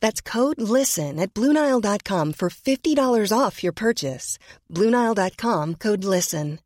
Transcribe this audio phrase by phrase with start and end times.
[0.00, 4.38] That's code LISTEN at Bluenile.com for $50 off your purchase.
[4.70, 6.58] Bluenile.com code LISTEN.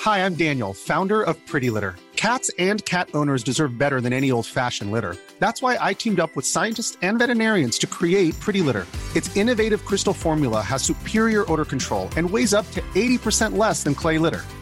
[0.00, 1.94] Hi, I'm Daniel, founder of Pretty Litter.
[2.16, 5.16] Cats and cat owners deserve better than any old fashioned litter.
[5.38, 8.86] That's why I teamed up with scientists and veterinarians to create Pretty Litter.
[9.16, 13.94] Its innovative crystal formula has superior odor control and weighs up to 80% less than
[13.94, 14.42] clay litter.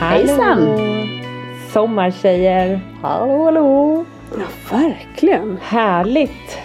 [0.00, 0.78] Hejsan!
[1.72, 2.80] Sommartjejer.
[3.02, 4.04] Hallå, hallå!
[4.38, 5.58] Ja, verkligen.
[5.62, 6.58] Härligt.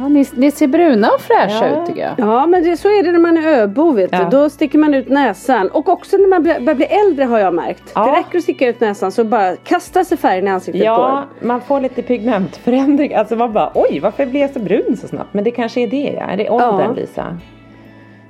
[0.00, 1.80] Ja, ni, ni ser bruna och fräscha Ja.
[1.82, 2.28] ut tycker jag.
[2.28, 4.18] Ja, men det, så är det när man är öbo vet Ja.
[4.30, 4.36] du.
[4.36, 5.68] Då sticker man ut näsan.
[5.68, 7.92] Och också när man blir- börjar bli äldre har jag märkt.
[7.94, 8.04] Ja.
[8.06, 11.24] Det räcker att sticka ut näsan så bara kastar sig färgen i ansiktet på Ja,
[11.42, 13.14] man får lite pigmentförändring.
[13.14, 15.34] Alltså man bara oj varför blir jag så brun så snabbt?
[15.34, 16.22] Men det kanske är det ja.
[16.24, 16.92] Är det åldern Ja.
[16.92, 17.38] Lisa?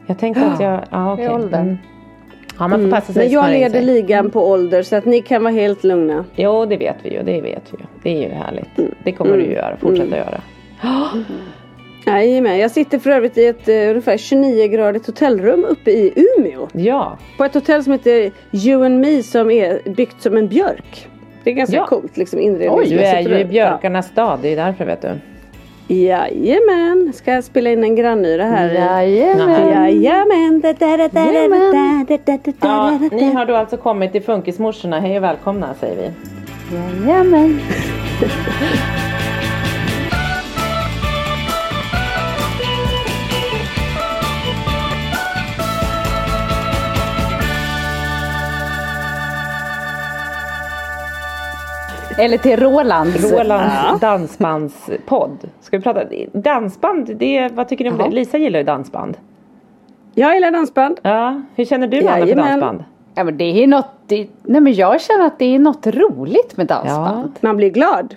[0.06, 1.24] Jag tänkte att jag, ja okej.
[1.24, 1.60] Det är åldern.
[1.62, 1.78] Mm.
[2.58, 5.42] Ja man får passa sig Men jag leder ligan på ålder så att ni kan
[5.42, 6.24] vara helt lugna.
[6.36, 7.84] Jo det vet vi ju, det vet vi ju.
[8.02, 8.78] Det är ju härligt.
[8.78, 8.94] Mm.
[9.04, 10.40] Det kommer du göra, fortsätta göra.
[12.06, 16.68] Jajamän, jag sitter för övrigt i ett eh, ungefär 29-gradigt hotellrum uppe i Umeå.
[16.72, 21.08] Ja, På ett hotell som heter You and Me som är byggt som en björk.
[21.44, 21.86] Det är ganska Ja.
[21.86, 23.28] coolt liksom Oj, inredningsmässigt.
[23.28, 23.48] du är ju i Ja.
[23.48, 25.08] björkarnas stad, det är därför vet du.
[25.90, 28.68] Jajamän, ska jag spela in en grannyra här?
[28.68, 29.68] Jajamän.
[29.68, 30.60] Jajamän.
[32.60, 35.00] Ja, ni har då alltså kommit till Funkismorsorna.
[35.00, 36.10] Hej och välkomna säger vi.
[37.06, 37.60] Jajamän.
[52.18, 53.32] Eller till Rolands.
[53.32, 55.48] Rolands dansbandspodd.
[55.60, 56.00] Ska vi prata
[56.32, 57.16] dansband?
[57.16, 58.08] Det, vad tycker ni om Jaha.
[58.08, 58.14] det?
[58.14, 59.16] Lisa gillar ju dansband.
[60.14, 61.00] Jag gillar dansband.
[61.02, 62.84] Ja, hur känner du Anna för dansband?
[63.14, 66.56] Ja, men det är något, det, nej men jag känner att det är något roligt
[66.56, 67.32] med dansband.
[67.40, 68.14] Man blir glad.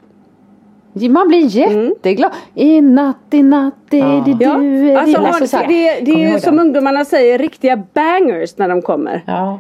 [1.10, 2.32] Man blir jätteglad.
[2.56, 4.58] I natt, i natt, är det Ja.
[4.58, 6.66] du är Alltså, Alltså, så det, det är ju som den?
[6.66, 9.22] ungdomarna säger riktiga bangers när de kommer.
[9.28, 9.60] Ja.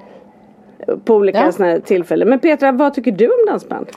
[1.05, 1.51] På olika Ja.
[1.51, 2.29] såna här tillfällen.
[2.29, 3.87] Men Petra, vad tycker du om dansband?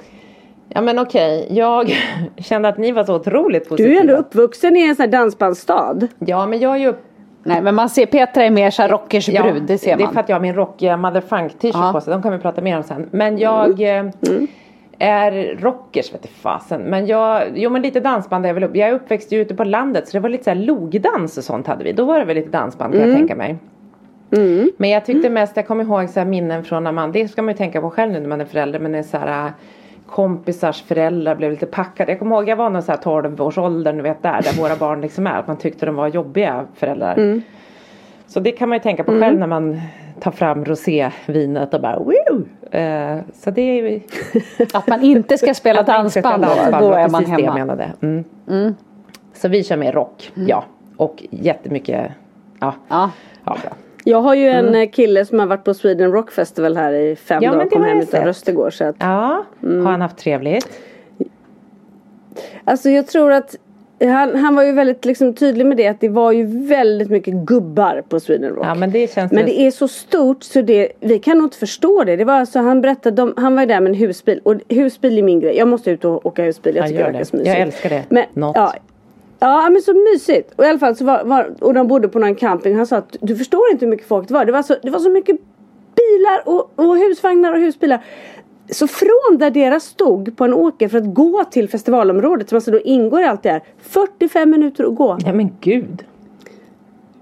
[0.68, 1.92] Ja men okej, jag
[2.36, 3.88] kände att ni var så otroligt Du positiva.
[3.90, 5.98] är ju ändå uppvuxen i en sån här dansbandsstad.
[6.18, 7.02] Ja men jag är ju upp...
[7.46, 10.02] Nej men man ser Petra är mer så här rockers Ja, brud, det ser Det
[10.02, 10.14] är man.
[10.14, 11.90] för att jag har min rockiga Mother Funk t-shirt Ja.
[11.92, 13.08] på sig, de kan vi prata mer om sen.
[13.10, 14.06] Men jag Mm.
[14.08, 14.48] eh,
[14.98, 16.80] är rockers vet fasen.
[16.82, 18.76] Men jag, jo men lite dansband är jag väl upp.
[18.76, 21.44] Jag är uppväxt ju ute på landet så det var lite så här logdans och
[21.44, 21.92] sånt hade vi.
[21.92, 23.10] Då var det väl lite dansband kan Mm.
[23.10, 23.56] jag tänka mig.
[24.76, 27.42] Men jag tyckte mest, jag kommer ihåg så här minnen från när man, det ska
[27.42, 29.46] man ju tänka på själv nu när man är förälder, men det är så här
[29.46, 29.52] äh,
[30.14, 32.12] kompisars föräldrar blev lite packade.
[32.12, 34.52] Jag kommer ihåg jag var någon så här 12 års ålder, du vet där, där
[34.62, 35.38] våra barn liksom är.
[35.38, 37.40] Att man tyckte de var jobbiga föräldrar.
[38.26, 39.80] Så det kan man ju tänka på själv när man
[40.20, 42.44] tar fram rosévinet och bara woo!
[42.70, 44.00] Eh, så det är ju...
[44.74, 47.74] Att man inte ska spela dansband, då, är man precis det jag hemma.
[47.74, 47.92] menade.
[48.48, 48.74] Mm.
[49.32, 50.64] Så vi kör med rock, ja.
[50.96, 52.10] Och jättemycket,
[52.60, 52.74] ja.
[52.88, 53.10] Ja.
[53.44, 53.56] ja.
[54.04, 57.16] Jag har ju en eh, kille som har varit på Sweden Rock Festival här i
[57.16, 57.64] fem Ja, dagar.
[57.64, 58.70] det Kom hem jag utan röst igår.
[58.70, 60.68] Så att, Ja, har han haft trevligt?
[62.64, 63.56] Alltså jag tror att
[64.00, 67.34] han, han var ju väldigt liksom, tydlig med det att det var ju väldigt mycket
[67.34, 68.66] gubbar på Sweden Rock.
[68.66, 71.58] Ja men det känns Men det är så stort så det, vi kan nog inte
[71.58, 72.16] förstå det.
[72.16, 75.18] Det var alltså, han berättade, de, han var ju där med en husbil och husbil
[75.18, 75.56] är min grej.
[75.56, 76.76] Jag måste ut och åka husbil.
[76.76, 77.46] Jag Ja, tycker gör det mysigt.
[77.46, 78.02] Jag älskar det.
[78.08, 78.56] Men, Något.
[78.56, 78.74] Ja,
[79.44, 80.52] ja men så mysigt.
[80.56, 82.76] Och i alla fall så var, var, och de bodde på någon camping.
[82.76, 84.44] Han sa att du förstår inte hur mycket folk det var.
[84.44, 85.36] Det var så, det var så mycket
[85.96, 88.04] bilar och, och husvagnar och husbilar.
[88.70, 92.70] Så från där deras stod på en åker för att gå till festivalområdet som alltså
[92.70, 93.62] då ingår i allt det här.
[93.82, 95.18] 45 minuter att gå.
[95.24, 96.04] Nej men gud.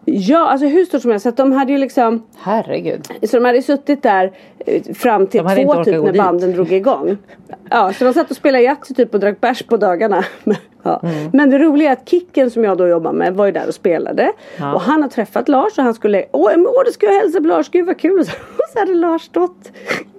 [0.05, 1.23] Ja, alltså hur stort som helst.
[1.23, 3.09] Så att de hade ju liksom Herregud.
[3.23, 6.23] så de hade suttit där eh, fram till två typ när dit.
[6.23, 7.17] banden drog igång.
[7.71, 10.25] Ja, så de satt och spelade Yatzy typ och drack bärs på dagarna.
[10.85, 11.01] Ja.
[11.03, 11.31] Mm.
[11.33, 13.75] Men det roliga är att Kicken som jag då jobbar med var ju där och
[13.75, 14.33] spelade.
[14.59, 14.75] Ja.
[14.75, 17.47] Och han har träffat Lars och han skulle, åh, åh det ska jag hälsa på
[17.47, 18.21] Lars, gud vad kul.
[18.21, 18.27] Och
[18.73, 19.73] så hade Lars stått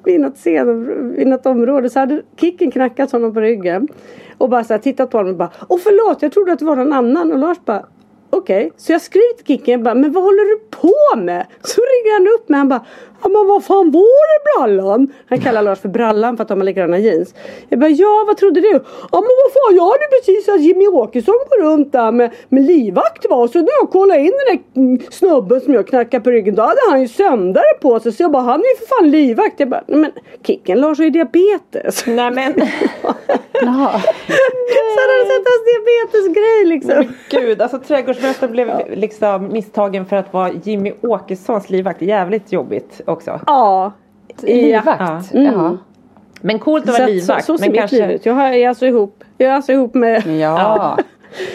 [0.03, 3.88] vid något, scen, vid något område så hade Kicken knackat honom på ryggen.
[4.38, 6.65] Och bara så här, tittat på honom och bara, åh förlåt jag trodde att det
[6.65, 7.31] var någon annan.
[7.31, 7.85] Och Lars bara,
[8.35, 11.47] Okej, så jag skriver till Kicken, jag bara, men vad håller du på med?
[11.62, 12.85] Så ringer han upp mig, han bara,
[13.24, 15.14] ja men vad fan var det Brallan?
[15.30, 17.36] Han kallar Lars för Brallan för att de har likadana jeans.
[17.70, 18.72] Jag bara, ja vad trodde du?
[19.12, 22.64] Ja men vad fan, jag hörde precis att Jimmy Åkesson går runt där med, med
[22.64, 23.48] livvakt va.
[23.48, 26.62] Så när jag kollade in den där mm, snubben som jag knackade på ryggen, då
[26.62, 28.12] hade han ju sändare på sig.
[28.12, 29.60] Så jag bara, han är ju för fan livvakt.
[29.60, 30.12] Jag bara, "Nej, men
[30.44, 32.06] Kicken, Lars har ju diabetes.
[32.06, 32.54] Nej men.
[33.64, 37.14] Så hade han sett hans diabetesgrej liksom.
[37.30, 42.02] gud alltså trädgårdsmästaren blev liksom misstagen för att vara Jimmy Åkessons livvakt.
[42.02, 43.39] Jävligt jobbigt också.
[43.48, 43.92] Ja.
[44.42, 45.01] Livvakt?
[45.33, 45.42] Ja.
[45.42, 45.77] Jaha.
[46.42, 47.45] Men coolt att vara livvakt.
[47.45, 48.07] så, så ser men mitt kanske...
[48.07, 48.25] liv ut.
[48.25, 49.24] Jag är alltså ihop.
[49.38, 50.98] Jag är alltså ihop med Ja.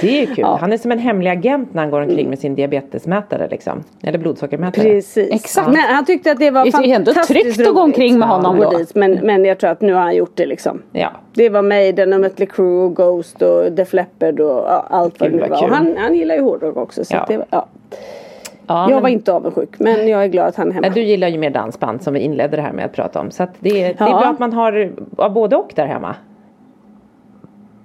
[0.00, 0.37] Det är ju kul.
[0.38, 0.58] Ja.
[0.60, 3.84] Han är som en hemlig agent när han går omkring med sin diabetesmätare liksom.
[4.02, 4.84] Eller blodsockermätare.
[4.84, 5.28] Precis.
[5.32, 5.69] Exakt.
[5.69, 8.28] Men han tyckte att det var Det är ändå fantastiskt tryggt att gå omkring med
[8.28, 8.78] honom gå då.
[8.94, 10.82] Men, men jag tror att nu har han gjort det liksom.
[10.93, 11.11] Ja.
[11.34, 15.31] Det var Maiden och Mötley Crüe och Ghost och Def Leppard och ja, allt vad
[15.31, 15.62] det nu var.
[15.62, 17.04] Och han, han gillar ju hårdrock också.
[17.04, 17.20] Så Ja.
[17.20, 17.66] att det var, ja.
[18.69, 20.88] Ja Jag men- var inte avundsjuk men jag är glad att han är hemma.
[20.88, 23.31] Du gillar ju mer dansband som vi inledde det här med att prata om.
[23.31, 24.19] Så att det, är, det är Ja.
[24.20, 26.15] bra att man har ja, både och där hemma.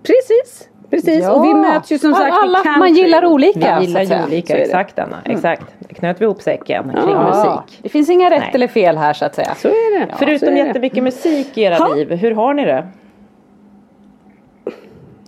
[0.03, 0.69] Precis.
[0.89, 1.30] Precis.
[1.30, 1.56] Och vi Ja.
[1.56, 3.80] möts ju som sagt i Alla, man gillar olika.
[3.80, 5.18] Vi så gillar ju olika, exakt Anna.
[5.25, 5.63] Exakt.
[5.80, 7.27] Där knöt vi ihop säcken kring Ja.
[7.27, 7.79] musik.
[7.81, 8.51] Det finns inga rätt Nej.
[8.53, 9.56] eller fel här så att säga.
[9.56, 10.12] Så är det.
[10.12, 10.57] så Förutom är det.
[10.57, 11.95] jättemycket musik i era Ha.
[11.95, 12.88] liv, hur har ni det?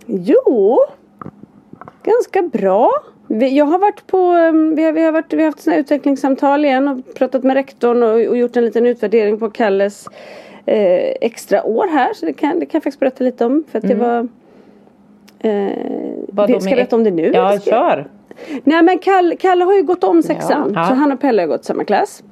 [0.06, 0.78] Jo,
[2.02, 2.90] ganska bra.
[3.28, 5.76] Vi, jag har varit på, um, vi har, vi har, varit, vi har haft såna
[5.76, 10.06] utvecklingssamtal igen och pratat med rektorn och, och gjort en liten utvärdering på Kalles
[10.66, 12.14] eh, extra år här.
[12.14, 13.64] Så det kan, det kan jag faktiskt berätta lite om.
[13.70, 14.28] För att det var
[15.38, 15.68] eh,
[16.28, 17.30] Vad vi- ska jag berätta om det nu?
[17.34, 18.06] Ja, kör.
[18.64, 20.72] Nej men Kalle, Kalle har ju gått om sexan.
[20.74, 20.84] Ja.
[20.88, 22.22] Så han och Pelle har gått samma klass.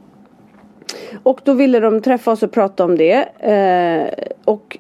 [1.23, 3.25] Och då ville de träffa oss och prata om det.
[3.39, 4.79] Eh, och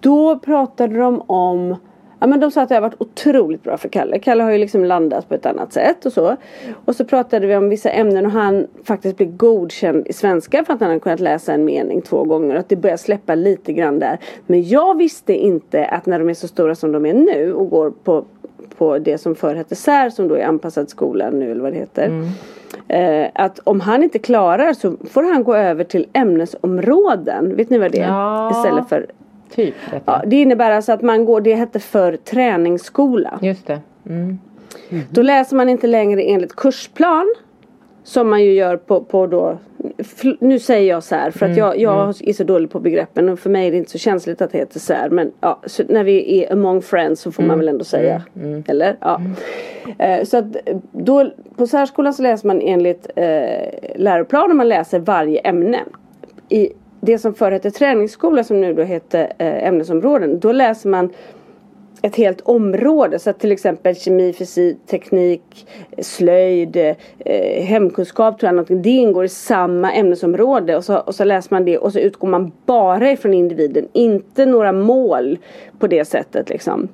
[0.00, 1.76] då pratade de om
[2.20, 4.18] Ja men de sa att det har varit otroligt bra för Kalle.
[4.18, 6.36] Kalle har ju liksom landat på ett annat sätt och så.
[6.84, 10.74] Och så pratade vi om vissa ämnen och han faktiskt blev godkänd i svenska för
[10.74, 12.54] att han hade kunnat läsa en mening två gånger.
[12.54, 14.18] Och att det börjar släppa lite grann där.
[14.46, 17.70] Men jag visste inte att när de är så stora som de är nu och
[17.70, 18.24] går på,
[18.78, 21.78] på det som förr hette SÄR som då är anpassad skola nu eller vad det
[21.78, 22.24] heter.
[22.88, 27.56] Eh, att om han inte klarar så får han gå över till ämnesområden.
[27.56, 28.08] Vet ni vad det är?
[28.08, 28.50] Ja.
[28.50, 29.06] Istället för
[29.54, 29.74] Typ.
[30.04, 33.38] Ja, det innebär alltså att man går, det hette för träningsskola.
[33.42, 33.80] Just det.
[34.08, 34.38] Mm.
[35.10, 37.34] Då läser man inte längre enligt kursplan.
[38.04, 39.58] Som man ju gör på, på då,
[40.40, 43.28] nu säger jag så här för att Mm, jag, jag är så dålig på begreppen
[43.28, 45.10] och för mig är det inte så känsligt att det heter så här.
[45.10, 48.22] Men ja, när vi är among friends så får Mm, man väl ändå säga.
[48.66, 48.96] Eller?
[49.00, 49.20] Ja.
[49.98, 50.44] Eh, så att
[50.92, 53.24] då, på särskolan så läser man enligt eh,
[53.96, 55.80] läroplan och man läser varje ämne.
[56.48, 56.68] I
[57.00, 60.40] det som förr hette träningsskola som nu då heter eh, ämnesområden.
[60.40, 61.10] Då läser man
[62.02, 63.18] ett helt område.
[63.18, 65.66] Så att till exempel kemi, fysik, teknik,
[65.98, 68.82] slöjd, eh, hemkunskap tror jag någonting.
[68.82, 72.28] Det ingår i samma ämnesområde och så, och så läser man det och så utgår
[72.28, 73.88] man bara ifrån individen.
[73.92, 75.38] Inte några mål
[75.78, 76.88] på det sättet liksom.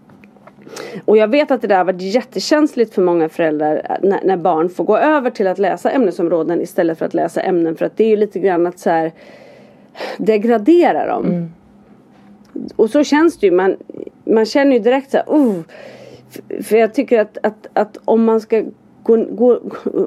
[1.04, 4.36] Och jag vet att det där har varit jättekänsligt för många föräldrar eh, när, när
[4.36, 7.76] barn får gå över till att läsa ämnesområden istället för att läsa ämnen.
[7.76, 9.12] För att det är ju lite grann att så här
[10.18, 11.24] degradera dem.
[12.76, 13.52] Och så känns det ju.
[13.52, 13.76] Man,
[14.24, 15.54] man känner ju direkt så här, oh.
[16.30, 18.62] För- För jag tycker att, att, att om man ska
[19.02, 19.60] gå, gå,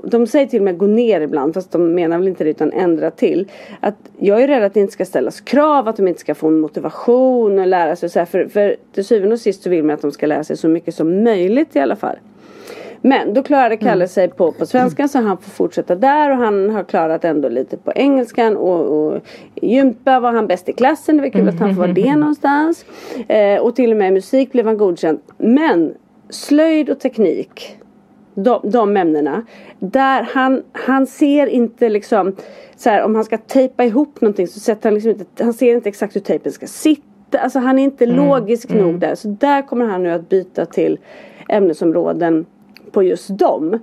[0.03, 2.71] de säger till och med gå ner ibland fast de menar väl inte det utan
[2.71, 3.51] ändra till.
[3.79, 6.47] Att jag är rädd att det inte ska ställas krav, att de inte ska få
[6.47, 8.25] en motivation och lära sig så här.
[8.25, 10.67] För, för till syvende och sist så vill man att de ska lära sig så
[10.67, 12.15] mycket som möjligt i alla fall.
[13.01, 16.69] Men då klarade Kalle sig på, på svenska så han får fortsätta där och han
[16.69, 19.21] har klarat ändå lite på engelskan och, och
[19.55, 21.17] gympa var han bäst i klassen.
[21.17, 22.85] Det var kul att han får vara det någonstans.
[23.27, 25.19] Eh, och till och med i musik blev han godkänd.
[25.37, 25.93] Men
[26.29, 27.77] slöjd och teknik
[28.35, 29.45] de, de ämnena.
[29.79, 32.35] Där han, han ser inte liksom
[32.75, 35.75] så här, om han ska tejpa ihop någonting så sätter han liksom inte, han ser
[35.75, 37.39] inte exakt hur tejpen ska sitta.
[37.39, 39.15] Alltså han är inte logisk nog där.
[39.15, 40.99] Så där kommer han nu att byta till
[41.49, 42.45] ämnesområden
[42.91, 43.79] på just dem.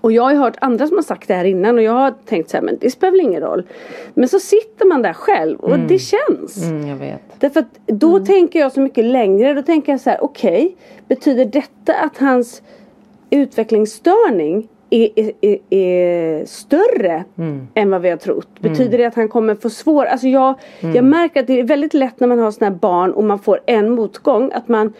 [0.00, 2.50] Och jag har hört andra som har sagt det här innan och jag har tänkt
[2.50, 3.66] så här, men det spelar väl ingen roll.
[4.14, 6.66] Men så sitter man där själv och det känns.
[6.66, 7.20] Mm, jag vet.
[7.38, 9.54] Därför att då tänker jag så mycket längre.
[9.54, 10.76] Då tänker jag så här, okej,
[11.08, 12.62] betyder detta att hans
[13.30, 17.24] utvecklingsstörning är, är, är, är större
[17.74, 18.48] än vad vi har trott?
[18.60, 20.04] Betyder det att han kommer få svår...
[20.04, 23.12] Alltså jag, jag märker att det är väldigt lätt när man har sådana här barn
[23.12, 24.92] och man får en motgång att man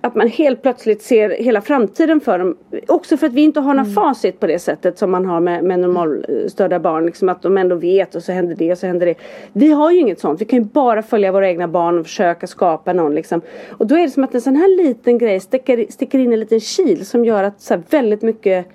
[0.00, 2.56] att man helt plötsligt ser hela framtiden för dem.
[2.88, 5.64] Också för att vi inte har några facit på det sättet som man har med,
[5.64, 7.06] med normalstörda barn.
[7.06, 9.14] Liksom att de ändå vet och så händer det och så händer det.
[9.52, 10.40] Vi har ju inget sånt.
[10.40, 13.14] Vi kan ju bara följa våra egna barn och försöka skapa någon.
[13.14, 13.40] Liksom.
[13.70, 16.40] Och då är det som att en sån här liten grej sticker, sticker in en
[16.40, 18.66] liten kil som gör att så väldigt mycket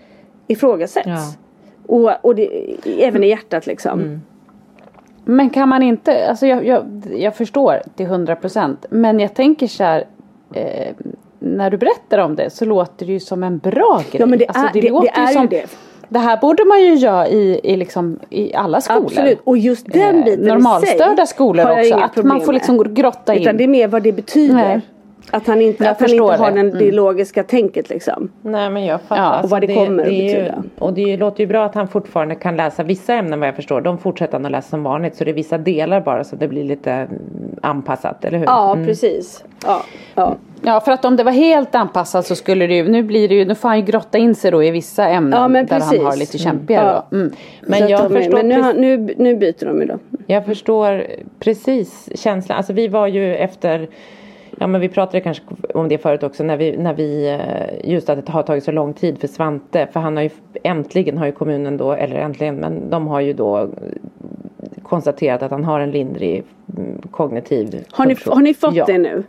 [0.47, 1.07] ifrågasätts.
[1.07, 1.33] Ja.
[1.87, 4.21] Och, och det, även i hjärtat liksom.
[5.25, 6.83] Men kan man inte, alltså jag, jag,
[7.17, 8.85] jag förstår till hundra procent.
[8.89, 10.05] Men jag tänker så här.
[10.53, 10.93] Eh,
[11.39, 14.21] när du berättar om det så låter det ju som en bra grej.
[14.21, 15.65] Ja men det, Alltså, är, det, låter det är som, ju det.
[16.09, 19.05] Det här borde man ju göra i, i, liksom, i alla skolor.
[19.05, 19.39] Absolut.
[19.43, 21.95] Och just den Eh, biten i Normalstörda sig skolor också.
[21.95, 23.41] Att man får liksom grotta in.
[23.41, 24.55] Utan det är mer vad det betyder.
[24.55, 24.81] Nej.
[25.31, 26.57] Att han inte, Jag att han inte har det.
[26.57, 26.95] den, det Mm.
[26.95, 28.31] logiska tänket liksom.
[28.41, 29.15] Nej men jag fattar.
[29.23, 30.63] Ja, Alltså, och vad det kommer att är ju, betyda.
[30.79, 33.81] Och det låter ju bra att han fortfarande kan läsa vissa ämnen vad jag förstår.
[33.81, 35.15] De fortsätter han att läsa som vanligt.
[35.15, 37.09] Så det är vissa delar bara så det blir lite mm,
[37.61, 38.45] anpassat, eller hur?
[38.45, 38.85] Ja Mm.
[38.85, 39.43] precis.
[39.65, 39.81] Ja,
[40.15, 40.35] ja.
[40.61, 43.35] Ja för att om det var helt anpassat så skulle det ju, nu blir det
[43.35, 45.79] ju, nu får han ju grotta in sig då i vissa ämnen Ja, men där
[45.79, 45.97] precis.
[45.97, 47.05] han har lite kämpigare Ja.
[47.09, 47.17] då.
[47.17, 47.31] Mm.
[47.61, 49.97] Men jag de är- förstår men nu, har- nu, nu byter de ju då.
[50.27, 51.03] Jag förstår
[51.39, 52.57] precis känslan.
[52.57, 53.87] Alltså vi var ju efter
[54.59, 55.43] Ja men vi pratade kanske
[55.73, 58.71] om det förut också när vi, när vi eh, just att det har tagit så
[58.71, 60.29] lång tid för Svante för han har ju
[60.63, 63.69] äntligen har ju kommunen då eller äntligen men de har ju då
[64.83, 66.43] konstaterat att han har en lindrig
[66.77, 68.85] mm, kognitiv Har ni, har ni fått ja.
[68.85, 69.23] det nu?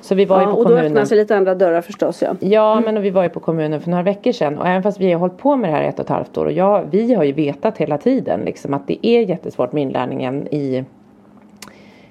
[0.00, 2.36] Så vi var ju Ja, på och då öppnar sig lite andra dörrar förstås ja.
[2.40, 5.12] Ja, men vi var ju på kommunen för några veckor sedan och även fast vi
[5.12, 7.24] har hållit på med det här ett och ett halvt år och jag, vi har
[7.24, 10.84] ju vetat hela tiden liksom att det är jättesvårt med inlärningen i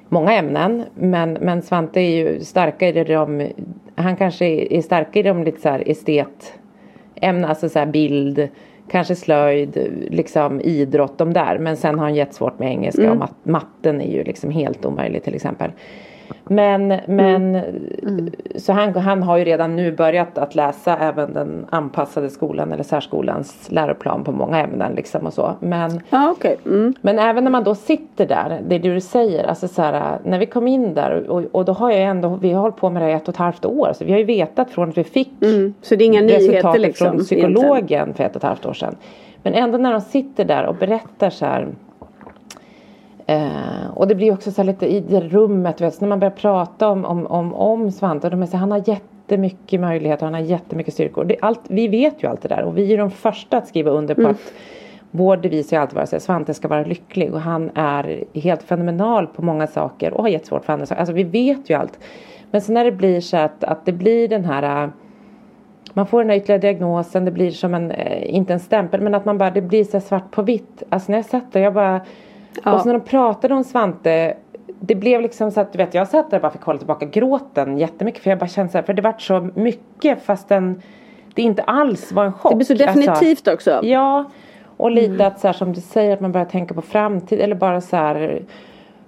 [0.10, 3.52] många ämnen men, men Svante är ju starkare i de,
[3.96, 6.54] han kanske är starkare i de lite så här estet
[7.16, 8.48] ämnen, alltså så bild,
[8.92, 11.58] kanske slöjd, liksom idrott, de där.
[11.60, 15.24] Men sen har han jättesvårt med engelska och mat- matten är ju liksom helt omöjlig
[15.24, 15.72] till exempel.
[16.46, 17.62] Men, men
[18.56, 22.84] så han, han har ju redan nu börjat att läsa även den anpassade skolan eller
[22.84, 25.56] särskolans läroplan på många ämnen liksom och så.
[25.60, 26.58] Men Ja okej.
[26.65, 26.94] Mm.
[27.01, 30.46] men även när man då sitter där, det du säger, alltså så här, när vi
[30.46, 33.06] kom in där och, och då har jag ändå, vi har hållit på med det
[33.06, 35.30] här ett och ett halvt år så vi har ju vetat från att vi fick
[35.42, 35.74] Mm.
[35.82, 37.08] Så det är inga resultatet liksom.
[37.08, 37.53] från egentligen.
[37.53, 38.96] psykologen för ett och ett halvt år sedan.
[39.44, 41.68] Men ändå när de sitter där och berättar så här
[43.34, 46.32] Eh, och det blir också så lite i det rummet, vet, så när man börjar
[46.32, 50.25] prata om, om, om, om Svante, och de är så här, han har jättemycket möjligheter,
[50.25, 51.25] han har jättemycket styrkor.
[51.25, 53.92] Det, allt, vi vet ju allt det där och vi är de första att skriva
[53.92, 54.32] under på Mm.
[54.32, 54.54] att
[55.12, 59.28] vår devis har alltid varit här, Svante ska vara lycklig och han är helt fenomenal
[59.28, 61.00] på många saker och har jättesvårt för andra saker.
[61.00, 62.00] Alltså vi vet ju allt.
[62.52, 64.90] Men sen när det blir så att, att det blir den här eh,
[65.94, 69.16] man får den här ytterligare diagnosen, det blir som en, eh, inte en stämpel men
[69.16, 70.84] att man bara, det blir så svart på vitt.
[70.90, 72.02] Alltså när jag satt där, jag bara
[72.64, 72.74] Ja.
[72.74, 74.36] och så när de pratade om Svante
[74.80, 77.06] det blev liksom så att du vet jag satt där och bara fick hålla tillbaka
[77.06, 80.82] gråten jättemycket för jag bara kände så här, för det vart så mycket fastän
[81.36, 82.52] det inte alls var en chock.
[82.52, 83.80] Det blir så Alltså, definitivt också.
[83.84, 84.26] Ja,
[84.78, 87.56] och lite att så här, som du säger att man börjar tänka på framtid eller
[87.56, 88.42] bara så här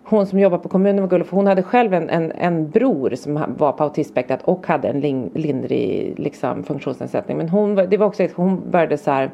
[0.04, 3.16] hon som jobbar på kommunen var gullig för hon hade själv en, en, en bror
[3.16, 7.38] som var på autismspektrat och hade en lin, lindrig liksom, funktionsnedsättning.
[7.38, 9.32] Men hon, det var också att hon började så här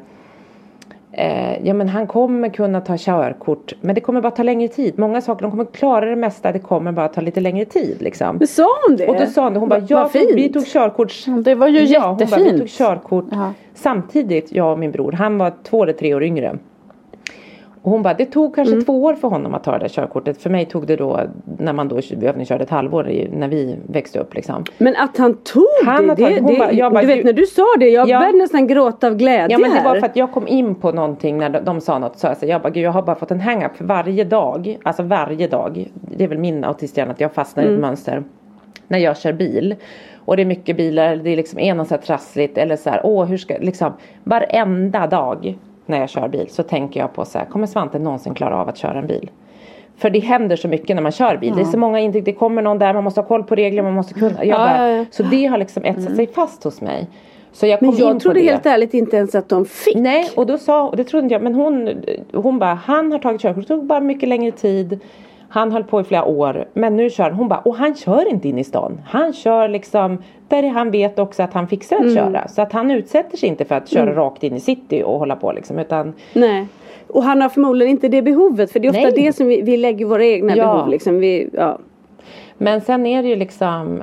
[1.14, 4.98] Eh, ja men han kommer kunna ta körkort men det kommer bara ta längre tid.
[4.98, 8.36] Många saker, de kommer klara det mesta, det kommer bara ta lite längre tid liksom.
[8.36, 9.08] Men sa hon det?
[9.08, 11.12] Och då sa hon det, hon bara, Vad- jag tog, vi tog körkort
[11.44, 12.58] Det var ju Ja, hon bara, vi jättefint.
[12.58, 13.52] tog körkort Ja.
[13.74, 15.12] samtidigt, jag och min bror.
[15.12, 16.58] Han var två eller tre år yngre.
[17.84, 18.84] Och hon bara, det tog kanske Mm.
[18.84, 20.42] två år för honom att ta det där körkortet.
[20.42, 21.20] För mig tog det då,
[21.58, 24.64] när man då övningskörde ett halvår i, när vi växte upp liksom.
[24.78, 27.46] Men att han tog Han det, tagit- det, bara- jag bara, du vet när du
[27.46, 28.18] sa det, jag Ja.
[28.18, 30.92] började nästan gråta av glädje Ja men det var för att jag kom in på
[30.92, 32.18] någonting när de, de sa något.
[32.18, 34.78] Så sa, jag bara, gud jag har bara fått en hang-up för varje dag.
[34.82, 35.88] Alltså varje dag.
[36.16, 37.76] Det är väl min autisthjärna att jag fastnar i Mm.
[37.78, 38.22] ett mönster.
[38.88, 39.74] när jag kör bil.
[40.24, 43.00] Och det är mycket bilar, det är liksom något så här trassligt eller så här,
[43.04, 43.92] åh hur ska, liksom
[44.24, 48.34] varenda dag när jag kör bil så tänker jag på så här, kommer Svante någonsin
[48.34, 49.30] klara av att köra en bil?
[49.96, 51.52] För det händer så mycket när man kör bil.
[51.56, 53.82] Det är så många intryck, det kommer någon där, man måste ha koll på regler,
[53.82, 54.44] man måste kunna.
[54.44, 55.04] Ja, bara, ja, ja.
[55.10, 57.08] Så det har liksom etsat sig fast hos mig.
[57.52, 58.46] Så jag Men jag trodde det.
[58.46, 59.96] helt ärligt inte ens att de fick.
[59.96, 63.18] Nej, och då sa, och det trodde inte jag, men hon, hon bara, han har
[63.18, 65.00] tagit körkort, det tog bara mycket längre tid.
[65.52, 67.30] Han höll på i flera år, men nu kör.
[67.30, 69.00] Hon bara, och han kör inte in i stan.
[69.06, 70.18] Han kör liksom
[70.48, 72.48] där han vet också att han fixar att köra.
[72.48, 75.36] Så att han utsätter sig inte för att köra rakt in i city och hålla
[75.36, 76.66] på liksom, utan Nej.
[77.06, 79.12] Och han har förmodligen inte det behovet för det är ofta Nej.
[79.12, 80.64] det som vi, vi lägger våra egna Ja.
[80.74, 81.18] behov liksom.
[81.18, 81.78] Vi, ja.
[82.58, 84.02] Men sen är det ju liksom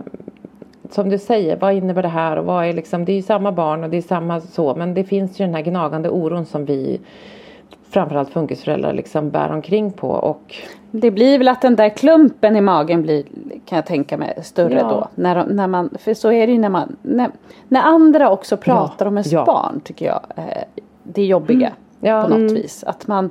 [0.89, 3.51] som du säger, vad innebär det här och vad är liksom, det är ju samma
[3.51, 6.65] barn och det är samma så men det finns ju den här gnagande oron som
[6.65, 6.99] vi
[7.89, 10.55] framförallt funkisföräldrar liksom bär omkring på och
[10.91, 13.23] Det blir väl att den där klumpen i magen blir,
[13.65, 14.87] kan jag tänka mig, större Ja.
[14.89, 15.07] då.
[15.15, 17.29] När, de- när man, för så är det ju när man, när,
[17.67, 19.45] när andra också pratar om ens ja.
[19.45, 20.19] barn tycker jag.
[20.35, 20.43] Eh,
[21.03, 22.23] det jobbiga Ja.
[22.23, 22.83] på något vis.
[22.83, 23.29] Att man,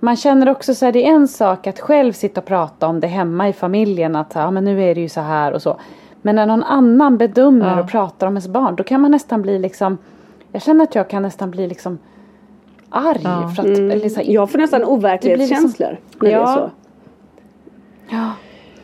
[0.00, 3.00] man känner också så här, det är en sak att själv sitta och prata om
[3.00, 4.16] det hemma i familjen.
[4.16, 5.76] Att ja, men nu är det ju så här och så.
[6.22, 7.80] Men när någon annan bedömer Ja.
[7.82, 8.76] och pratar om ens barn.
[8.76, 9.98] Då kan man nästan bli liksom,
[10.52, 11.98] jag känner att jag kan nästan bli liksom
[12.90, 13.20] arg.
[13.24, 13.48] Ja.
[13.56, 16.46] För att, så här, Jag får nästan overklighetskänslor när det är Ja.
[16.54, 16.70] så.
[18.12, 18.30] Ja.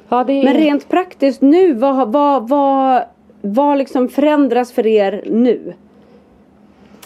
[0.08, 3.02] ja, är, Men rent praktiskt nu, vad, vad, vad,
[3.40, 5.72] vad liksom förändras för er nu?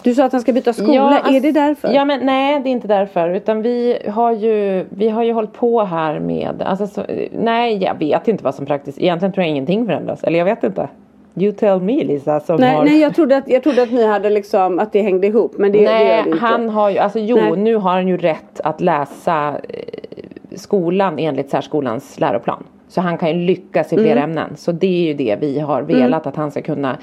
[0.03, 1.93] Du sa att han ska byta skola, Ja, är alltså- det därför?
[1.93, 5.53] Ja men nej det är inte därför utan vi har ju, vi har ju hållit
[5.53, 9.51] på här med, alltså så, nej jag vet inte vad som praktiskt, egentligen tror jag
[9.51, 10.89] ingenting förändras, eller jag vet inte.
[11.35, 14.07] You tell me Lisa som nej, har nej jag, trodde att, jag trodde att ni
[14.07, 16.45] hade liksom, att det hängde ihop men det, det gör Nej, det inte.
[16.45, 17.57] han har ju, alltså jo, Nej.
[17.57, 20.22] nu har han ju rätt att läsa eh,
[20.57, 22.65] skolan enligt särskolans läroplan.
[22.89, 24.25] Så han kan ju lyckas i flera Mm.
[24.31, 24.57] ämnen.
[24.57, 26.99] Så det är ju det vi har velat att han ska kunna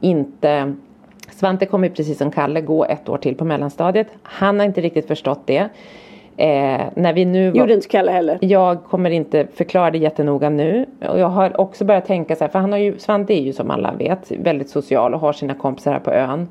[0.00, 0.74] inte
[1.30, 4.06] Svante kommer ju precis som Kalle gå ett år till på mellanstadiet.
[4.22, 5.68] Han har inte riktigt förstått det.
[6.36, 8.38] Eh, när vi nu var, Gjorde inte Kalle heller.
[8.40, 10.86] jag kommer inte förklara det jättenoga nu.
[11.08, 13.52] Och jag har också börjat tänka så här, för han har ju, Svante är ju
[13.52, 16.48] som alla vet väldigt social och har sina kompisar här på ön.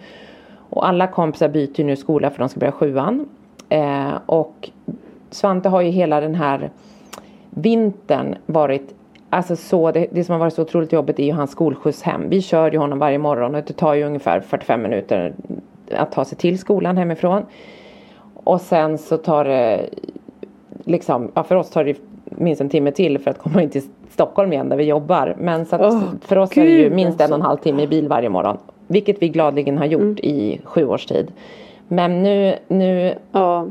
[0.69, 3.29] Och alla kompisar byter ju nu skola för de ska börja sjuan.
[3.69, 4.69] Eh, och
[5.29, 6.69] Svante har ju hela den här
[7.49, 8.93] vintern varit
[9.29, 12.29] Alltså så, det, det som har varit så otroligt jobbigt är ju hans skolskjuts hem.
[12.29, 15.33] Vi kör ju honom varje morgon och det tar ju ungefär 45 minuter
[15.91, 17.45] att ta sig till skolan hemifrån.
[18.33, 19.89] Och sen så tar det
[20.83, 23.83] liksom, ja för oss tar det minst en timme till för att komma in till
[24.09, 25.35] Stockholm igen där vi jobbar.
[25.39, 27.33] Men så Åh, för oss är det ju gud, minst en alltså.
[27.33, 28.57] och en halv timme i bil varje morgon.
[28.87, 31.31] Vilket vi gladeligen har gjort i sju års tid.
[31.87, 33.67] Men nu, nu Ja.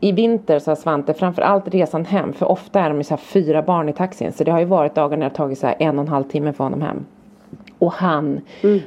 [0.00, 3.16] I vinter så har Svante framförallt resan hem för ofta är de ju så här
[3.16, 5.66] fyra barn i taxin så det har ju varit dagar när det har tagit så
[5.66, 7.04] här en och en halv timme för honom hem.
[7.78, 8.40] Och han,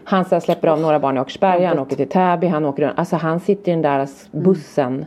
[0.03, 2.99] han så släpper av några barn i Åkersberga, han åker till Täby, han åker runt.
[2.99, 5.05] Alltså han sitter i den där s- bussen.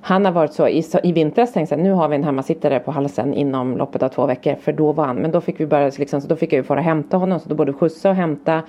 [0.00, 2.80] Han har varit så i, så, i vintras tänkte jag nu har vi en hemmasittare
[2.80, 5.66] på halsen inom loppet av två veckor för då var han, men då fick vi
[5.66, 8.10] börja liksom, så då fick jag ju fara och hämta honom så då både skjutsa
[8.10, 8.62] och hämta.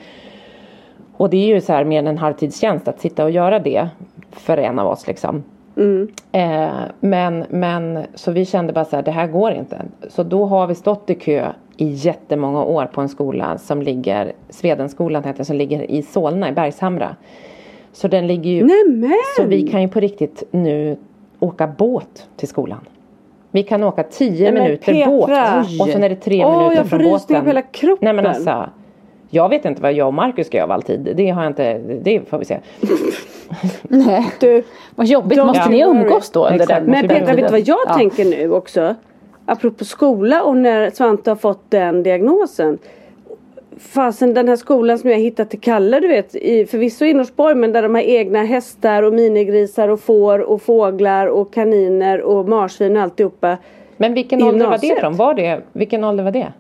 [1.18, 3.90] Och det är ju så här mer än en halvtidstjänst att sitta och göra det
[4.32, 5.44] för en av oss liksom.
[6.32, 9.82] Eh, men, men så vi kände bara så här, det här går inte.
[10.10, 14.34] Så då har vi stått i kö i jättemånga år på en skola som ligger,
[14.50, 17.16] Svedenskolan heter den, som ligger i Solna i Bergshamra.
[17.94, 19.14] Så den ligger ju, Nämen!
[19.38, 20.98] så vi kan ju på riktigt nu
[21.40, 22.80] åka båt till skolan.
[23.52, 25.12] Vi kan åka 10 Nej, men minuter Petra!
[25.12, 27.42] båt och sen är det 3 Åh, minuter jag får från rysningar båten.
[27.42, 28.06] på hela kroppen.
[28.06, 28.70] Nej men alltså.
[29.30, 31.14] Jag vet inte vad jag och Marcus ska göra av alltid.
[31.16, 32.60] Det har jag inte, det får vi se.
[33.84, 34.32] Nej.
[34.40, 34.64] Du,
[34.96, 36.00] Vad jobbigt, måste ni worry.
[36.00, 37.94] umgås då under den Men Petra, vet du vad jag Ja.
[37.94, 38.96] tänker nu också?
[39.46, 42.78] Apropå skola och när Svante har fått den diagnosen.
[43.80, 47.56] Fasen den här skolan som jag hittat till Kalle du vet, i, förvisso i Norsborg
[47.56, 52.50] men där de har egna hästar och minigrisar och får och fåglar och kaniner och
[52.50, 53.58] marsvin och alltihopa.
[53.98, 55.16] Men vilken ålder var det från?
[55.16, 56.54] Var det, vilken ålder var det?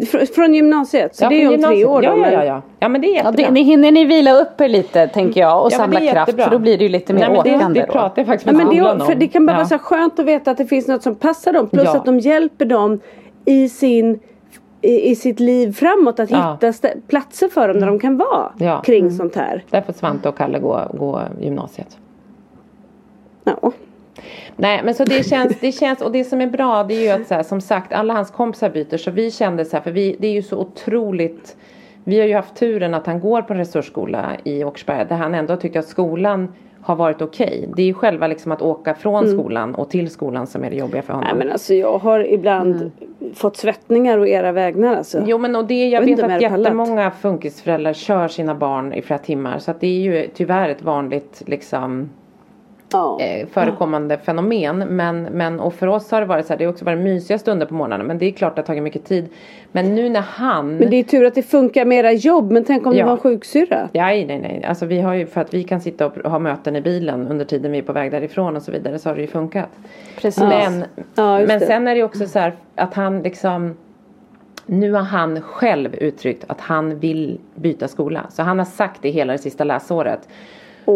[0.00, 2.44] Fr- från gymnasiet, så Ja, det är ju om tre år ja, då, ja, ja,
[2.44, 2.62] ja.
[2.80, 3.46] ja men det är Ja, jättebra.
[3.46, 6.42] det, ni hinner ni vila upp er lite tänker jag och Ja, samla det kraft
[6.42, 7.92] för då blir det ju lite mer Nej, men det, åkande det då.
[7.92, 9.18] pratar jag faktiskt Ja, med men det, för om.
[9.18, 9.56] det kan bara ja.
[9.56, 11.68] vara så skönt att veta att det finns något som passar dem.
[11.68, 11.96] Plus Ja.
[11.96, 13.00] att de hjälper dem
[13.44, 14.20] i, sin,
[14.82, 16.20] i, i sitt liv framåt.
[16.20, 16.36] Att Ja.
[16.60, 16.72] Mm.
[16.72, 18.82] hitta platser för dem där de kan vara Ja.
[18.86, 19.64] kring sånt här.
[19.70, 21.98] Där får Svante och Kalle gå, gå gymnasiet.
[23.44, 23.72] Ja.
[24.56, 27.22] Nej men så det känns, det känns och det som är bra det är ju
[27.22, 29.90] att så här, som sagt alla hans kompisar byter så vi kände så här för
[29.90, 31.56] vi, det är ju så otroligt
[32.04, 35.34] Vi har ju haft turen att han går på en resursskola i Åkersberga där han
[35.34, 37.68] ändå tyckte att skolan har varit okej.
[37.76, 40.76] Det är ju själva liksom att åka från skolan och till skolan som är det
[40.76, 41.28] jobbiga för honom.
[41.28, 42.90] Nej men alltså jag har ibland
[43.34, 45.22] fått svettningar och era vägnar alltså.
[45.26, 49.18] Jo men och det, jag, Jag vet att jättemånga funkisföräldrar kör sina barn i flera
[49.18, 49.58] timmar.
[49.58, 52.10] Så att det är ju tyvärr ett vanligt liksom
[53.20, 54.78] eh, förekommande fenomen.
[54.78, 57.38] Men, men och för oss har det varit så här, det har också varit mysiga
[57.38, 58.04] stunder på morgnarna.
[58.04, 59.28] Men det är klart det har tagit mycket tid.
[59.72, 62.50] Men nu när han Men det är tur att det funkar med era jobb.
[62.52, 63.04] Men tänk om det Ja.
[63.06, 63.88] var en sjuksyrra.
[63.92, 64.64] Nej, nej, nej.
[64.68, 67.44] Alltså vi har ju för att vi kan sitta och ha möten i bilen under
[67.44, 69.68] tiden vi är på väg därifrån och så vidare så har det ju funkat.
[70.20, 70.42] Precis.
[70.42, 71.66] Men, Ja, men det.
[71.66, 73.76] sen är det också så här att han liksom
[74.66, 78.26] nu har han själv uttryckt att han vill byta skola.
[78.30, 80.28] Så han har sagt det hela det sista läsåret.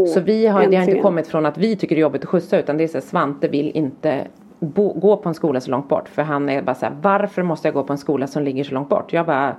[0.07, 2.29] Så vi har, det har inte kommit från att vi tycker det är jobbigt att
[2.29, 4.27] skjutsa utan det är så här, Svante vill inte
[4.61, 6.09] bo, gå på en skola så långt bort.
[6.09, 8.65] För han är bara så här, varför måste jag gå på en skola som ligger
[8.65, 9.13] så långt bort?
[9.13, 9.57] Jag bara,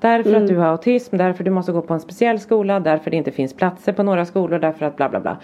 [0.00, 0.42] därför Mm.
[0.42, 3.30] att du har autism, därför du måste gå på en speciell skola, därför det inte
[3.30, 5.36] finns platser på några skolor, därför att bla bla bla.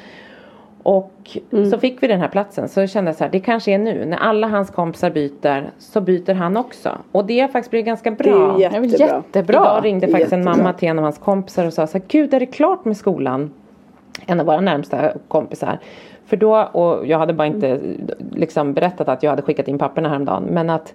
[0.83, 1.71] Och Mm.
[1.71, 4.05] så fick vi den här platsen så kände jag så här, det kanske är nu.
[4.05, 6.99] När alla hans kompisar byter så byter han också.
[7.13, 8.57] Och det har faktiskt blivit ganska bra.
[8.59, 9.07] Det är jättebra.
[9.07, 9.55] jättebra.
[9.55, 10.57] Idag ringde faktiskt en Jättebra.
[10.63, 12.97] mamma till en av hans kompisar och sa så här, gud är det klart med
[12.97, 13.51] skolan?
[14.27, 15.79] En av våra närmsta kompisar.
[16.27, 17.81] För då, och jag hade bara inte
[18.33, 20.43] liksom berättat att jag hade skickat in papperna häromdagen.
[20.43, 20.95] Men att,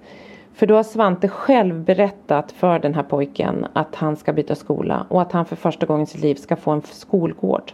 [0.54, 5.06] för då har Svante själv berättat för den här pojken att han ska byta skola.
[5.10, 7.72] Och att han för första gången i sitt liv ska få en skolgård.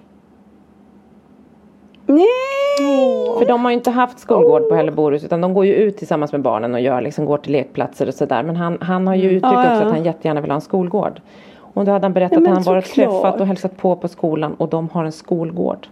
[2.05, 2.27] Nej!
[3.39, 6.31] För de har ju inte haft skolgård på Helleborus utan de går ju ut tillsammans
[6.31, 8.43] med barnen och gör liksom, går till lekplatser och sådär.
[8.43, 9.73] Men han, han har ju uttryckt Ja, ja.
[9.73, 11.21] också att han jättegärna vill ha en skolgård.
[11.73, 13.09] Och då hade han berättat Ja, att han varit såklart.
[13.21, 15.87] träffat och hälsat på på skolan och de har en skolgård.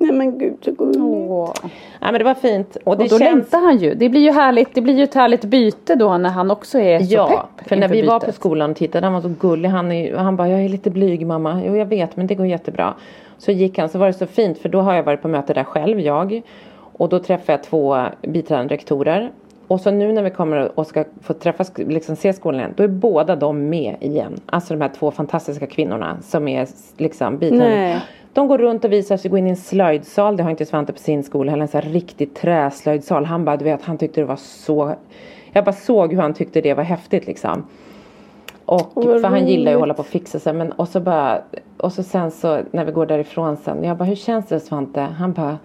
[0.00, 1.00] Nej men gud så gulligt.
[1.00, 1.52] Åh.
[1.62, 2.76] Nej men det var fint.
[2.84, 3.20] Och det Och då känns...
[3.20, 3.94] längtar han ju.
[3.94, 4.74] Det blir ju härligt.
[4.74, 7.76] Det blir ju ett härligt byte då när han också är så Ja, pepp för
[7.76, 8.34] när vi var på bytet.
[8.34, 9.68] skolan och tittade, han var så gullig.
[9.68, 11.62] Han, är, han bara, jag är lite blyg mamma.
[11.66, 12.94] Jo jag vet men det går jättebra.
[13.38, 15.54] Så gick han, så var det så fint för då har jag varit på möte
[15.54, 16.42] där själv, jag.
[16.76, 19.30] Och då träffade jag två biträdande rektorer.
[19.68, 22.82] Och så nu när vi kommer och ska få träffa, liksom se skolan igen, då
[22.82, 24.40] är båda de med igen.
[24.46, 27.76] Alltså de här två fantastiska kvinnorna som är liksom biträdande.
[27.76, 28.00] Nej.
[28.32, 30.36] De går runt och visar sig gå in i en slöjdsal.
[30.36, 31.62] Det har inte Svante på sin skola heller.
[31.62, 33.24] En sån här riktig träslöjdsal.
[33.24, 34.94] Han bara, du vet, han tyckte det var så...
[35.52, 37.66] Jag bara såg hur han tyckte det var häftigt liksom.
[38.64, 40.52] Och Vad för han gillar ju att hålla på och fixa sig.
[40.52, 41.42] Men och så bara,
[41.76, 43.84] och så sen så när vi går därifrån sen.
[43.84, 45.00] Jag bara, hur känns det Svante?
[45.00, 45.58] Han bara,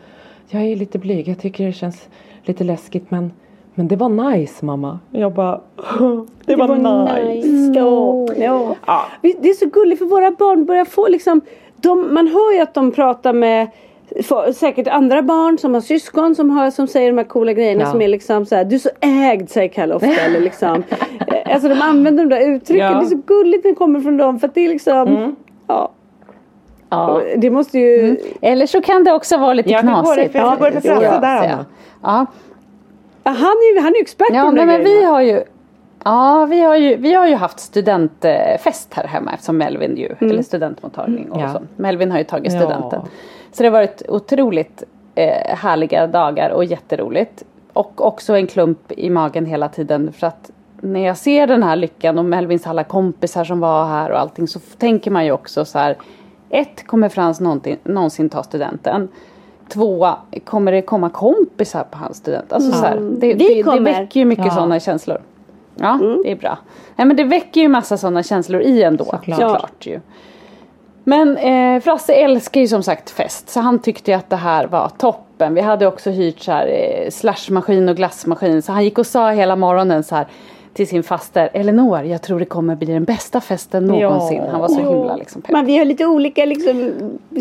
[0.49, 1.27] jag är lite blyg.
[1.27, 2.09] Jag tycker det känns
[2.43, 3.31] lite läskigt men
[3.75, 4.99] men det var nice mamma.
[5.11, 5.61] Jag bara,
[6.45, 6.75] det var,
[7.23, 7.79] nice.
[7.79, 8.27] Ja.
[8.37, 8.75] Ja.
[8.85, 9.05] Ja.
[9.21, 11.41] Vi- Det är så gulligt för våra barn börjar få liksom
[11.75, 13.67] de, Man hör ju att de pratar med
[14.23, 17.81] för, säkert andra barn som har syskon som, har, som säger de här coola grejerna
[17.83, 17.91] Ja.
[17.91, 20.83] som är liksom så här, Du är så ägd säger Kalle ofta eller liksom
[21.45, 22.85] Alltså de använder de där uttrycken.
[22.91, 22.99] Ja.
[22.99, 25.35] Det är så gulligt när det kommer från dem för att det är liksom
[25.67, 25.91] Ja,
[26.89, 27.21] Ja.
[27.37, 30.31] det måste ju Eller så kan det också vara lite Ja, hur går det knasigt.
[30.31, 31.57] för- hur går det för Ja, ja, där,
[32.03, 32.25] ja.
[33.23, 35.03] Ja, Ja, han är ju han är expert på ja de nej, där men vi
[35.03, 35.43] har ju
[36.05, 40.41] Ja, vi har ju, vi har ju haft studentfest här hemma eftersom Melvin ju, eller
[40.43, 41.53] studentmottagning och Ja.
[41.53, 41.61] så.
[41.75, 42.59] Melvin har ju tagit Ja.
[42.59, 43.01] studenten.
[43.51, 44.83] Så det har varit otroligt
[45.15, 47.43] eh, härliga dagar och jätteroligt.
[47.73, 51.75] Och också en klump i magen hela tiden för att när jag ser den här
[51.75, 55.65] lyckan och Melvins alla kompisar som var här och allting så tänker man ju också
[55.65, 55.97] så här.
[56.49, 59.07] Ett, kommer Frans någonsin, någonsin ta studenten?
[59.69, 60.07] Två,
[60.45, 62.53] kommer det komma kompisar på hans student?
[62.53, 64.51] Alltså så här, det, Vi det, det väcker ju mycket Ja.
[64.53, 65.21] sådana känslor.
[65.75, 66.57] Ja, det är bra.
[66.95, 69.05] Nej men det väcker ju massa sådana känslor i ändå.
[69.05, 69.39] Såklart.
[69.39, 69.99] Såklart ju.
[71.03, 74.67] Men eh, Frasse älskar ju som sagt fest så han tyckte ju att det här
[74.67, 75.53] var toppen.
[75.53, 79.31] Vi hade också hyrt så här eh, slashmaskin och glassmaskin så han gick och sa
[79.31, 80.27] hela morgonen så här
[80.73, 84.37] till sin faster Elinor, jag tror det kommer bli den bästa festen någonsin.
[84.45, 84.51] Ja.
[84.51, 85.51] Han var så himla liksom pepp.
[85.51, 86.91] Men vi har lite olika liksom,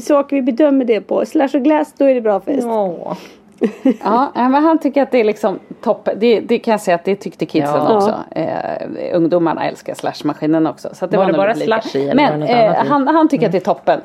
[0.03, 1.27] saker vi bedömer det på.
[1.27, 2.66] Slash och glass, då är det bra fest.
[2.66, 3.16] Ja,
[4.35, 6.16] nej, men han tycker att det är liksom toppen.
[6.21, 7.97] Det, det kan jag säga att det tyckte kidsen Ja.
[7.97, 8.14] också.
[8.31, 10.88] Eh, ungdomarna älskar slashmaskinen också.
[10.92, 13.47] Så att det Var var, det bara slush i var Men eh, han, han tycker
[13.47, 14.01] att det är toppen.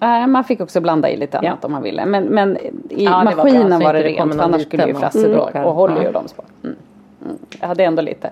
[0.00, 1.66] Eh, man fick också blanda i lite annat Ja.
[1.66, 2.06] om man ville.
[2.06, 4.34] Men, men i Ja, var maskinen var, det inte det rent.
[4.34, 5.64] För annars skulle ju och Frasse plockar.
[5.64, 6.12] och håller ju Ja.
[6.12, 6.42] dem på.
[6.64, 6.76] Mm.
[7.60, 7.68] Mm.
[7.68, 8.30] Jag hade ändå lite.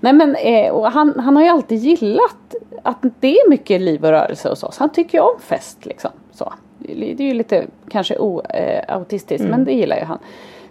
[0.00, 0.36] Nej men
[0.72, 4.62] och han, han har ju alltid gillat att det är mycket liv och rörelse hos
[4.62, 4.78] oss.
[4.78, 6.10] Han tycker ju om fest liksom.
[6.32, 6.52] Så.
[6.78, 10.18] Det är ju lite kanske oautistiskt men det gillar ju han.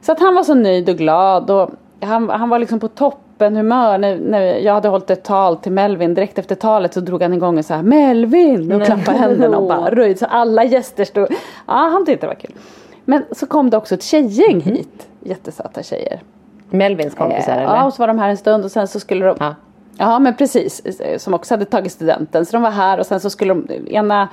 [0.02, 3.56] Så att han var så nöjd och glad och han, han var liksom på toppen
[3.56, 6.14] humör när, när jag hade hållit ett tal till Melvin.
[6.14, 9.68] Direkt efter talet så drog han igång och så här Melvin och klappade händerna och
[9.68, 10.20] bara röjde.
[10.20, 11.28] Så alla gäster stod.
[11.68, 12.54] Ja han tyckte det var kul.
[13.06, 15.08] Men så kom det också ett tjejgäng hit.
[15.20, 16.22] Jättesöta tjejer.
[16.72, 17.76] Melvins kompisar Eh, eller?
[17.76, 19.56] Ja, och så var de här en stund och sen så skulle de Ja.
[19.98, 20.82] Ja men precis,
[21.18, 22.46] som också hade tagit studenten.
[22.46, 24.30] Så de var här och sen så skulle de, ena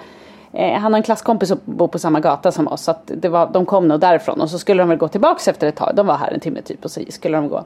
[0.52, 2.82] eh, han har en klasskompis som bor på samma gata som oss.
[2.82, 5.48] Så att det var, de kom nog därifrån och så skulle de väl gå tillbaks
[5.48, 5.92] efter ett tag.
[5.94, 7.64] De var här en timme typ och så skulle de gå.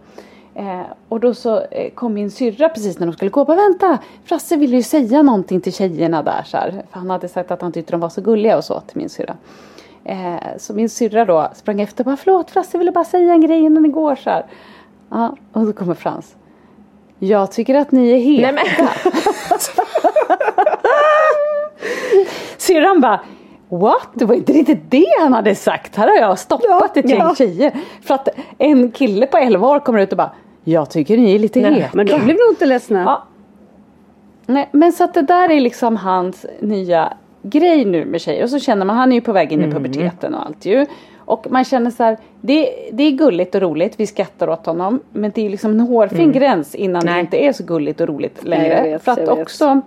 [0.55, 3.57] Eh, och då så eh, kom min syrra precis när de skulle gå och bara
[3.57, 3.99] vänta.
[4.25, 6.71] Frasse ville ju säga någonting till tjejerna där så här.
[6.71, 9.09] För han hade sagt att han tyckte de var så gulliga och så till min
[9.09, 9.37] syrra.
[10.05, 13.41] Eh, så min syrra då sprang efter och bara förlåt Frasse ville bara säga en
[13.41, 14.47] grej innan ni går så här.
[15.11, 16.37] Ja, och då kommer Frans.
[17.19, 18.53] Jag tycker att ni är heta.
[18.53, 18.89] Nej, men.
[22.59, 23.21] Syrran bara
[23.69, 24.09] What?
[24.15, 25.97] Det var inte riktigt det han hade sagt.
[25.97, 27.35] Här har jag stoppat ja, ett gäng ja.
[27.35, 27.73] tjejer.
[28.03, 30.31] För att en kille på 11 år kommer ut och bara
[30.65, 31.91] Jag tycker ni är lite Nej, heta.
[31.93, 33.03] Men de blev nog inte ledsna.
[33.03, 33.25] Ja.
[34.47, 38.43] Nej, men så att det där är liksom hans nya grej nu med tjejer.
[38.43, 39.77] Och så känner man, han är ju på väg in i mm.
[39.77, 40.87] puberteten och allt ju.
[41.25, 45.01] Och man känner så här, det, det är gulligt och roligt, vi skrattar åt honom.
[45.13, 46.33] Men det är liksom en hårfin mm.
[46.33, 47.15] gräns innan Nej.
[47.15, 48.83] det inte är så gulligt och roligt längre.
[48.83, 49.81] Nej, vet, För att också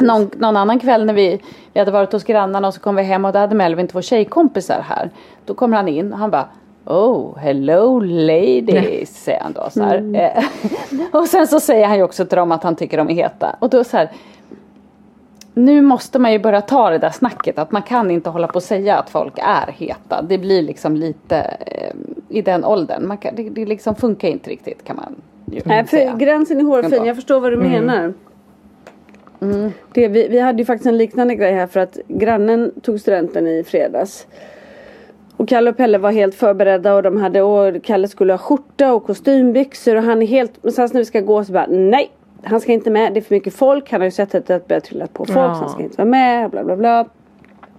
[0.00, 1.40] någon, någon, annan kväll när vi,
[1.72, 4.02] vi hade varit hos grannarna och så kom vi hem och då hade Melvin två
[4.02, 5.10] tjejkompisar här.
[5.44, 6.48] Då kommer han in och han bara
[6.84, 9.82] Oh, hello ladies, säger han då så.
[9.82, 10.30] Mm.
[11.12, 13.56] och sen så säger han ju också till dem att han tycker de är heta.
[13.58, 14.10] Och då så här,
[15.56, 18.54] nu måste man ju börja ta det där snacket att man kan inte hålla på
[18.54, 20.22] och säga att folk är heta.
[20.22, 21.94] Det blir liksom lite eh,
[22.28, 23.16] i den åldern.
[23.16, 25.14] Kan, det, det liksom funkar inte riktigt kan man
[25.52, 26.14] ju Nej, för säga.
[26.14, 27.04] gränsen är hårfin.
[27.04, 27.70] Jag förstår vad du mm.
[27.70, 28.12] menar.
[29.40, 29.72] Mm.
[29.92, 33.46] Det, vi, vi hade ju faktiskt en liknande grej här för att grannen tog studenten
[33.46, 34.26] i fredags.
[35.36, 38.94] Och Kalle och Pelle var helt förberedda och de hade och Kalle skulle ha skjorta
[38.94, 42.10] och kostymbyxor och han är helt, men sen när vi ska gå så bara nej
[42.46, 43.90] han ska inte med, det är för mycket folk.
[43.90, 45.54] Han har ju sett att det börjar trilla på folk ja.
[45.54, 46.50] så han ska inte vara med.
[46.50, 47.06] Bla bla bla.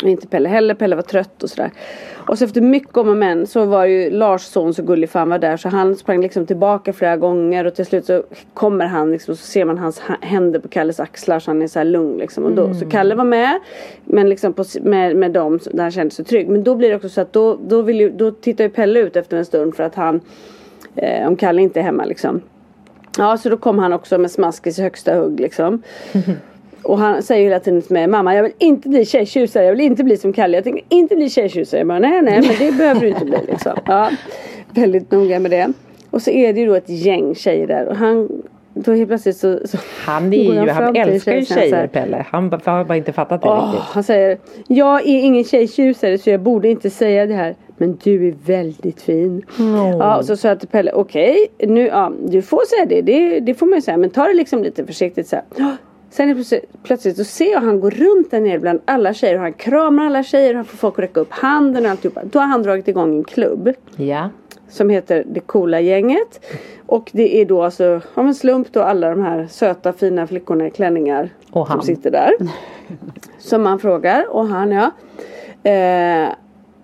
[0.03, 1.71] Och inte Pelle heller, Pelle var trött och sådär.
[2.15, 5.19] Och så efter mycket om och men så var ju Lars son så gullig för
[5.19, 8.85] han var där så han sprang liksom tillbaka flera gånger och till slut så kommer
[8.85, 11.85] han liksom så ser man hans händer på Kalles axlar så han är så här
[11.85, 12.43] lugn liksom.
[12.43, 12.75] Och då, mm.
[12.75, 13.59] Så Kalle var med
[14.05, 16.49] men liksom på, med, med dem där han kände sig trygg.
[16.49, 18.99] Men då blir det också så att då, då, vill ju, då tittar ju Pelle
[18.99, 20.21] ut efter en stund för att han
[20.95, 22.41] eh, om Kalle inte är hemma liksom.
[23.17, 25.81] Ja så då kom han också med smaskis i högsta hugg liksom.
[26.83, 29.81] Och han säger hela tiden till mig, mamma jag vill inte bli tjejtjusare, jag vill
[29.81, 31.79] inte bli som Kalle, jag tänker inte bli tjejtjusare.
[31.79, 33.77] Jag bara, nej nej men det behöver du inte bli liksom.
[33.85, 34.11] Ja,
[34.69, 35.73] väldigt noga med det.
[36.09, 38.29] Och så är det ju då ett gäng tjejer där och han
[38.73, 42.25] då helt plötsligt så, så Han är ju, han, han älskar ju tjejer Pelle.
[42.29, 43.89] Han har bara inte fattat det oh, riktigt.
[43.89, 47.55] Han säger Jag är ingen tjejtjusare så jag borde inte säga det här.
[47.77, 49.45] Men du är väldigt fin.
[49.59, 49.75] Mm.
[49.75, 53.01] Ja, och så sa jag till Pelle, okej, okay, nu, ja, du får säga det,
[53.01, 55.77] det, det får man ju säga, men ta det liksom lite försiktigt så här.
[56.09, 59.41] Sen plötsligt, plötsligt så ser jag han går runt där nere bland alla tjejer och
[59.41, 62.21] han kramar alla tjejer och han får folk att räcka upp handen och alltihopa.
[62.23, 63.73] Då har han dragit igång en klubb.
[63.95, 64.29] Ja.
[64.69, 66.45] Som heter Det coola gänget.
[66.85, 70.67] Och det är då alltså av en slump då alla de här söta fina flickorna
[70.67, 71.29] i klänningar.
[71.51, 71.77] Och han.
[71.77, 72.31] Som sitter där.
[73.37, 74.91] som man frågar och han ja.
[75.71, 76.29] Eh,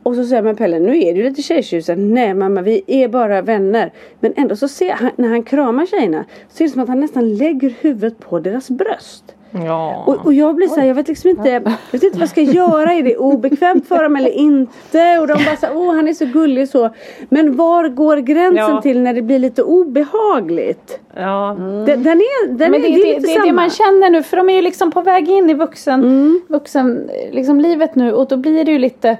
[0.03, 1.95] och så säger man Pelle, nu är du lite tjejtjusare.
[1.95, 3.91] Nej mamma, vi är bara vänner.
[4.19, 6.99] Men ändå så ser han, när han kramar tjejerna, så är det som att han
[6.99, 9.35] nästan lägger huvudet på deras bröst.
[9.65, 10.03] Ja.
[10.07, 11.61] Och, och jag blir såhär, jag vet liksom inte, jag
[11.91, 12.93] vet inte vad jag ska göra.
[12.93, 15.19] Är det obekvämt för dem eller inte?
[15.19, 16.89] Och de bara såhär, åh han är så gullig så.
[17.29, 18.81] Men var går gränsen ja.
[18.81, 20.99] till när det blir lite obehagligt?
[21.15, 21.51] Ja.
[21.51, 21.85] Mm.
[21.85, 24.23] Den, den, är, den Men det, är, det, det, det är det man känner nu
[24.23, 26.41] för de är ju liksom på väg in i vuxen, mm.
[26.47, 29.17] vuxen liksom livet nu och då blir det ju lite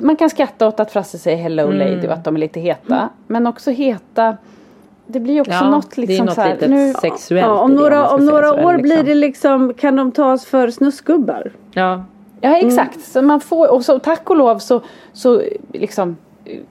[0.00, 1.78] man kan skratta åt att Frasse säger hello mm.
[1.78, 2.96] lady och att de är lite heta.
[2.96, 3.08] Mm.
[3.26, 4.36] Men också heta
[5.06, 7.60] det blir också ja, något liksom det är något så här, litet nu, sexuellt ja,
[7.60, 8.82] Om några, om några år liksom.
[8.82, 11.52] blir det liksom Kan de tas för snuskgubbar?
[11.72, 12.04] Ja
[12.44, 12.94] Ja exakt.
[12.94, 13.06] Mm.
[13.06, 14.80] Så man får, och så tack och lov så,
[15.12, 15.42] så
[15.72, 16.16] liksom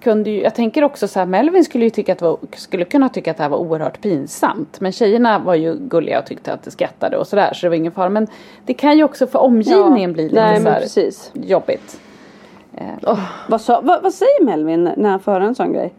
[0.01, 3.09] kunde ju, jag tänker också så här, Melvin skulle ju tycka att var, skulle kunna
[3.09, 4.81] tycka att det här var oerhört pinsamt.
[4.81, 7.75] Men tjejerna var ju gulliga och tyckte att det skrattade och sådär så det var
[7.75, 8.09] ingen fara.
[8.09, 8.27] Men
[8.65, 11.99] det kan ju också för omgivningen ja, bli lite nej, så här jobbigt.
[13.03, 15.93] Oh, vad, sa, vad, vad, säger Melvin när han får höra en sån grej?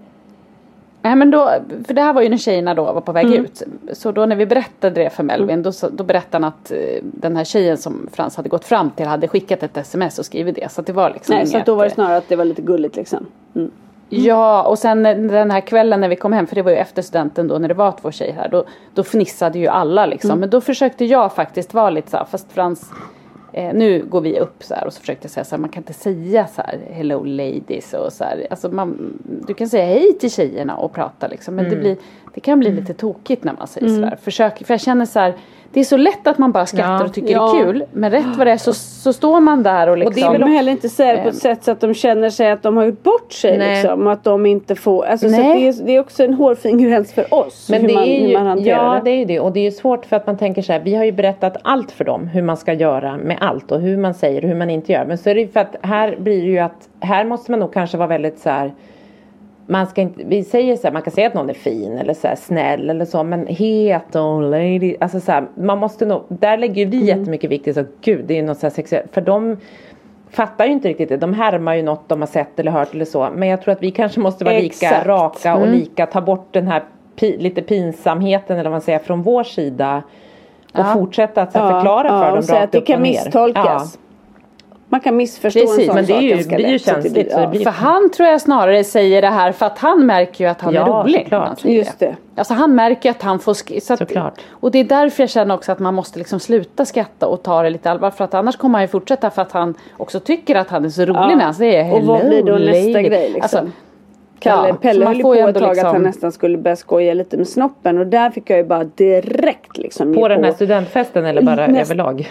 [1.02, 1.50] Nej men då,
[1.86, 3.44] för det här var ju när tjejerna då var på väg mm.
[3.44, 3.62] ut.
[3.92, 7.36] Så då när vi berättade det för Melvin då, då berättade han att eh, den
[7.36, 10.72] här tjejen som Frans hade gått fram till hade skickat ett sms och skrivit det.
[10.72, 12.62] Så det var liksom Nej inget, så då var det snarare att det var lite
[12.62, 13.26] gulligt liksom.
[13.54, 13.70] Mm.
[14.08, 17.02] Ja och sen den här kvällen när vi kom hem för det var ju efter
[17.02, 18.48] studenten då när det var två tjejer här.
[18.48, 20.30] Då, då fnissade ju alla liksom.
[20.30, 20.40] Mm.
[20.40, 22.90] Men då försökte jag faktiskt vara lite så här, fast Frans
[23.56, 25.70] Eh, nu går vi upp så här och så försökte jag säga så här, man
[25.70, 28.46] kan inte säga så här hello ladies och så här.
[28.50, 31.54] Alltså man, du kan säga hej till tjejerna och prata liksom.
[31.54, 31.76] Men mm.
[31.76, 31.96] det, blir,
[32.34, 34.18] Det kan bli lite tokigt när man säger sådär.
[34.22, 35.34] Försök, för jag känner så här.
[35.74, 37.04] Det är så lätt att man bara skrattar Ja.
[37.04, 37.52] och tycker Ja.
[37.52, 37.84] det är kul.
[37.92, 40.14] Men rätt vad det är så, så står man där och liksom.
[40.14, 42.50] det är väl De heller inte säger på ett sätt så att de känner sig
[42.50, 43.82] att de har gjort bort sig Nej.
[43.82, 44.06] liksom.
[44.06, 45.04] Och att de inte får.
[45.04, 45.60] Alltså, så Nej.
[45.62, 47.68] det, är, det är också en hårfin gräns för oss.
[47.70, 49.00] Men hur, det man, är ju, hur man hanterar ja, det.
[49.04, 49.40] det är ju det.
[49.40, 50.80] Och det är ju svårt för att man tänker så här.
[50.80, 52.26] Vi har ju berättat allt för dem.
[52.26, 53.72] Hur man ska göra med allt.
[53.72, 55.04] Och hur man säger och hur man inte gör.
[55.04, 56.88] Men så är det ju för att här blir det ju att.
[57.00, 58.72] Här måste man nog kanske vara väldigt så här.
[59.66, 62.14] Man ska inte, vi säger så här, man kan säga att någon är fin eller
[62.14, 66.22] så här, snäll eller så men het och lady, alltså så här, man måste nog,
[66.28, 69.20] där lägger vi jättemycket vikt i så gud det är något så här sexuellt, för
[69.20, 69.56] de
[70.30, 73.04] fattar ju inte riktigt det, de härmar ju något de har sett eller hört eller
[73.04, 75.06] så men jag tror att vi kanske måste vara lika Exakt.
[75.06, 76.82] raka och lika, ta bort den här
[77.16, 80.02] pi, lite pinsamheten eller vad man säger från vår sida
[80.74, 80.84] och Ja.
[80.94, 82.96] fortsätta att så här, Ja, förklara ja, för dem och rakt att det upp kan
[82.96, 83.10] och ner.
[83.10, 83.98] misstolkas.
[84.94, 86.82] Man kan missförstå Precis, en sån men det är sak ju- ganska blir ju att
[86.82, 90.06] känsligt, så det blir- För han tror jag snarare säger det här för att han
[90.06, 91.20] märker ju att han är Ja, rolig.
[91.22, 91.60] såklart.
[91.60, 92.16] säger Just det.
[92.36, 94.40] Alltså han märker att han får sk- så att, Såklart.
[94.50, 97.62] Och det är därför jag känner också att man måste liksom sluta skratta och ta
[97.62, 98.10] det lite allvar.
[98.10, 100.88] För att annars kommer han ju fortsätta för att han också tycker att han är
[100.88, 101.36] så rolig Ja.
[101.36, 103.08] när han säger Och vad hello blir då nästa lady.
[103.08, 103.40] grej liksom?
[103.60, 103.72] Alltså,
[104.40, 106.58] Kalle, Ja, Pelle man höll ju på ju ett tag att liksom- han nästan skulle
[106.58, 110.44] börja skoja lite med snoppen och där fick jag ju bara direkt liksom På den
[110.44, 112.28] här studentfesten eller bara Näst- överlag?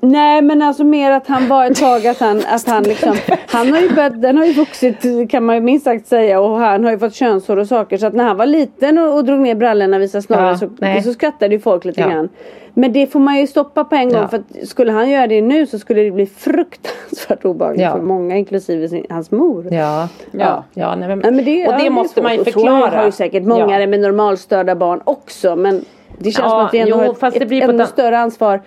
[0.00, 3.16] Nej men alltså mer att han var ett tag att han, att han liksom
[3.48, 6.58] Han har ju börjat, den har ju vuxit kan man ju minst sagt säga och
[6.58, 9.24] han har ju fått könshår och saker så att när han var liten och, och
[9.24, 11.02] drog ner brallorna visade snorren Ja, så, nej.
[11.02, 12.08] så skrattade ju folk lite Ja.
[12.08, 12.28] grann.
[12.74, 14.28] Men det får man ju stoppa på en gång Ja.
[14.28, 17.92] för att skulle han göra det nu så skulle det bli fruktansvärt obehagligt Ja.
[17.92, 19.66] för många inklusive sin, hans mor.
[19.70, 20.08] Ja.
[20.30, 20.64] Ja.
[20.74, 22.46] ja nej, men, men det, och det ja, måste man ju svårt.
[22.46, 22.90] Och förklara.
[22.90, 25.84] Så har ju säkert många med normalstörda barn också men
[26.18, 28.60] det känns som att vi ändå jo, har ett, det ett ännu större ansvar.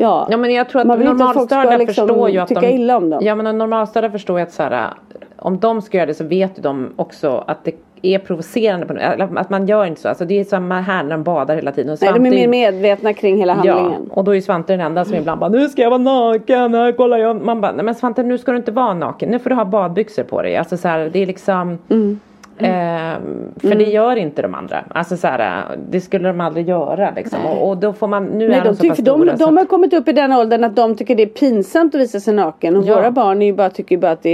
[0.00, 0.26] Ja.
[0.30, 3.20] Ja men jag tror att normalstörda liksom förstår ju att de, illa om dem.
[3.24, 4.88] Ja men normalstörda förstår ju att så här,
[5.36, 8.94] om de ska göra det så vet ju de också att det är provocerande på
[8.94, 10.08] eller att man gör inte så.
[10.08, 11.92] Alltså det är samma här när de badar hela tiden.
[11.92, 14.10] Och Nej, de är mer medvetna kring hela Ja, handlingen.
[14.10, 16.92] och då är Svante den enda som ibland bara nu ska jag vara naken, här
[16.92, 17.42] kollar jag.
[17.44, 19.64] Man bara nej men Svante nu ska du inte vara naken, nu får du ha
[19.64, 20.56] badbyxor på dig.
[20.56, 22.20] Alltså så här, det är liksom Mm.
[22.66, 24.84] Ehm, för det gör inte de andra.
[24.88, 27.46] Alltså så här, det skulle de aldrig göra liksom.
[27.46, 29.18] Och, och då får man, nu Nej, är de, de, så tycker, pass för de,
[29.20, 29.36] stora.
[29.36, 32.00] de att- har kommit upp i den åldern att de tycker det är pinsamt att
[32.00, 32.76] visa sig naken.
[32.76, 32.96] Och Ja.
[32.96, 34.30] våra barn är ju bara, tycker ju bara att det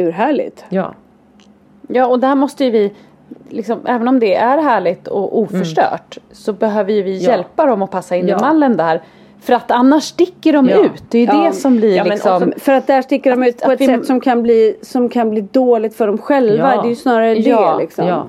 [0.00, 0.64] är urhärligt.
[0.68, 0.94] Ja.
[1.88, 2.92] Ja och där måste ju vi
[3.48, 7.22] liksom, även om det är härligt och oförstört så behöver ju vi Mm.
[7.24, 7.30] Ja.
[7.30, 8.36] hjälpa dem att passa in Ja.
[8.36, 9.00] i mallen där.
[9.46, 10.84] För att annars sticker de Ja.
[10.84, 11.02] ut.
[11.08, 11.46] Det är ju Ja.
[11.48, 12.42] det som blir Ja, liksom.
[12.48, 15.08] också- För att där sticker de ut på ett vi- sätt som kan, bli, som
[15.08, 16.82] kan bli dåligt för dem själva.
[16.82, 18.06] Det är ju snarare det liksom.
[18.06, 18.26] Ja.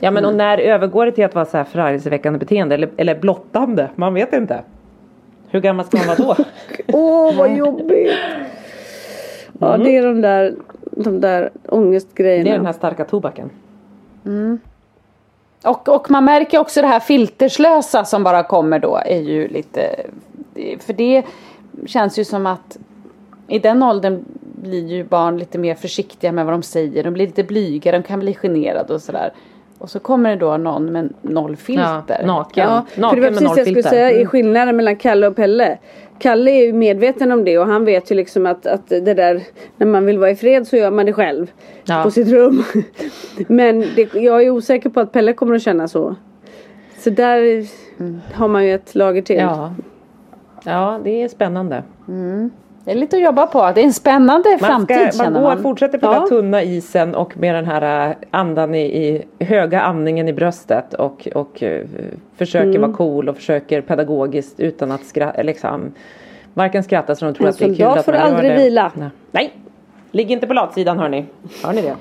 [0.00, 3.14] Ja men och när övergår det till att vara så här förargelseväckande beteende eller, eller
[3.14, 3.88] blottande?
[3.94, 4.60] Man vet inte.
[5.50, 6.44] Hur gammal ska man vara då?
[6.92, 8.12] Åh vad jobbigt.
[9.60, 10.54] Ja det är de där,
[10.90, 12.40] de där ångestgrejerna.
[12.40, 12.44] Mm.
[12.44, 13.50] Det är den här starka tobaken.
[15.64, 19.80] Och, och man märker också det här filterslösa som bara kommer då är ju lite
[20.80, 21.22] För det
[21.86, 22.78] känns ju som att
[23.48, 24.24] i den åldern
[24.62, 27.04] blir ju barn lite mer försiktiga med vad de säger.
[27.04, 29.32] De blir lite blyga, de kan bli generade och sådär.
[29.78, 32.16] Och så kommer det då någon med noll filter.
[32.20, 32.64] Ja, naken.
[32.68, 34.22] Ja, för naken det var precis det jag skulle säga Mm.
[34.22, 35.78] i skillnaden mellan Kalle och Pelle.
[36.18, 39.42] Kalle är ju medveten om det och han vet ju liksom att, att det där
[39.76, 41.50] när man vill vara i fred så gör man det själv.
[41.84, 42.02] Ja.
[42.02, 42.64] På sitt rum.
[43.48, 46.16] Men det, jag är osäker på att Pelle kommer att känna så.
[46.98, 47.66] Så där
[48.34, 49.36] har man ju ett lager till.
[49.36, 49.74] Ja.
[50.64, 51.82] Ja, det är spännande.
[52.84, 53.72] Det är lite att jobba på.
[53.74, 55.62] Det är en spännande Man, framtid ska, man känner går, man.
[55.62, 56.12] fortsätter på Ja.
[56.20, 58.80] den tunna isen och med den här äh, andan i,
[59.38, 61.80] i höga andningen i bröstet och, och uh,
[62.36, 62.80] försöker Mm.
[62.80, 65.92] vara cool och försöker pedagogiskt utan att skratta, liksom,
[66.54, 68.50] varken skratta så de tror En att det är kul att får man gör aldrig
[68.50, 68.56] det.
[68.56, 68.92] vila.
[68.94, 69.10] Nej.
[69.30, 69.52] Nej,
[70.10, 71.24] ligg inte på latsidan hörni.
[71.64, 71.94] Hör ni det?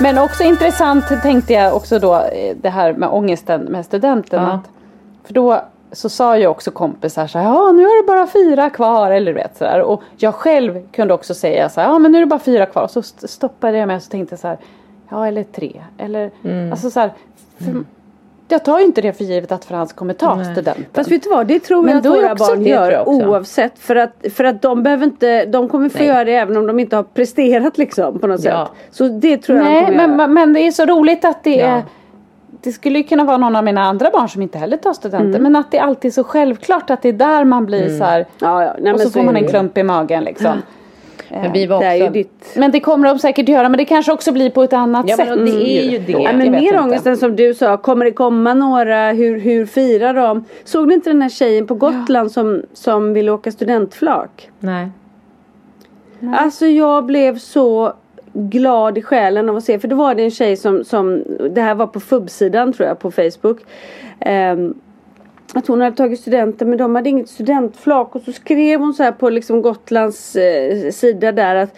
[0.00, 4.42] Men också intressant tänkte jag också då eh, det här med ångesten med studenten.
[4.42, 4.48] Ja.
[4.52, 4.68] Att,
[5.26, 8.70] för då så sa ju också kompisar så här, ja nu är det bara fyra
[8.70, 9.80] kvar eller du vet sådär.
[9.80, 12.66] Och jag själv kunde också säga så här, ja men nu är det bara fyra
[12.66, 12.82] kvar.
[12.82, 14.58] Och så st- stoppade jag mig och så tänkte jag så här,
[15.08, 15.82] ja eller tre.
[15.98, 16.70] Eller, Mm.
[16.72, 17.12] alltså så här,
[17.58, 17.84] för,
[18.48, 20.44] jag tar ju inte det för givet att Frans kommer ta Nej.
[20.44, 20.84] studenten.
[20.92, 23.78] Fast vet du vad, det tror jag att våra barn gör oavsett.
[23.78, 26.06] För att, för att de behöver inte, de kommer få Nej.
[26.06, 28.66] göra det även om de inte har presterat liksom på något Ja.
[28.66, 28.94] sätt.
[28.96, 30.26] Så det tror jag de Nej kommer men, göra.
[30.28, 31.66] men det är så roligt att det Ja.
[31.66, 31.82] är
[32.62, 35.28] det skulle ju kunna vara någon av mina andra barn som inte heller tar studenten.
[35.30, 35.42] Mm.
[35.42, 38.26] Men att det alltid är så självklart att det är där man blir så här.
[38.38, 38.74] Ja, ja.
[38.78, 40.62] Nej, och men så får man en klump i magen liksom.
[41.30, 42.12] Men vi var Det är ju också...
[42.12, 42.52] ditt...
[42.56, 45.16] Men det kommer de säkert göra men det kanske också blir på ett annat Ja,
[45.16, 45.28] sätt.
[45.28, 46.12] men det är ju det.
[46.12, 50.14] Ja, men mer ångest än som du sa, kommer det komma några, hur, hur firar
[50.14, 50.44] de?
[50.64, 54.50] Såg ni inte den här tjejen på Gotland som, som ville åka studentflak?
[54.58, 54.88] Nej.
[56.36, 57.92] Alltså jag blev så
[58.32, 61.60] glad i själen av att se, för då var det en tjej som, som det
[61.60, 63.58] här var på FUB-sidan tror jag på Facebook.
[64.20, 64.74] Ehm,
[65.54, 69.02] att hon hade tagit studenten men de hade inget studentflak och så skrev hon så
[69.02, 71.74] här på liksom Gotlands eh, sida där att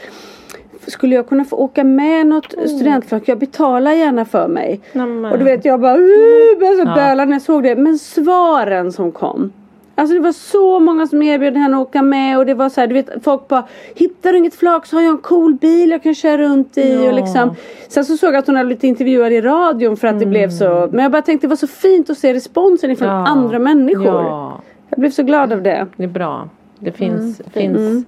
[0.87, 3.23] skulle jag kunna få åka med något studentflak?
[3.27, 4.81] Jag betalar gärna för mig.
[4.93, 5.33] Nämen.
[5.33, 7.77] Och du vet jag bara uh, började så böla när jag såg det.
[7.77, 9.53] Men svaren som kom.
[9.99, 12.81] Alltså det var så många som erbjöd henne att åka med och det var så
[12.81, 15.91] här, du vet folk bara Hittar du inget flak så har jag en cool bil
[15.91, 17.09] jag kan köra runt i Ja.
[17.09, 17.55] och liksom
[17.89, 20.51] Sen så såg jag att hon hade blivit intervjuad i radion för att det blev
[20.51, 23.15] så Men jag bara tänkte det var så fint att se responsen ifrån Ja.
[23.27, 26.49] andra människor Ja, Jag blev så glad av det det är bra.
[26.79, 28.05] Det finns, finns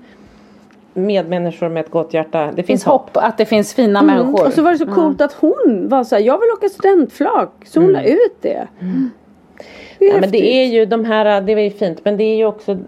[0.95, 2.53] medmänniskor med ett gott hjärta.
[2.57, 3.11] Det finns hopp.
[3.17, 4.17] att det finns fina Mm.
[4.17, 4.47] människor.
[4.47, 7.51] Och så var det så coolt att hon var så här, jag vill åka studentflak
[7.67, 8.69] Så hon la ut det
[10.01, 12.37] Det Ja, men det är ju de här, det är ju fint men det är
[12.37, 12.79] ju också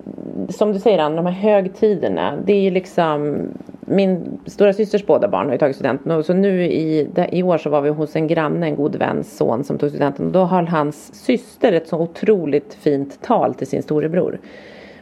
[0.49, 2.39] som du säger Anna, de här högtiderna.
[2.45, 3.37] Det är ju liksom
[3.81, 7.59] min stora systers båda barn har ju tagit studenten och så nu i, i år
[7.59, 10.45] så var vi hos en granne, en god väns son som tog studenten och då
[10.45, 14.39] höll hans syster ett så otroligt fint tal till sin storebror.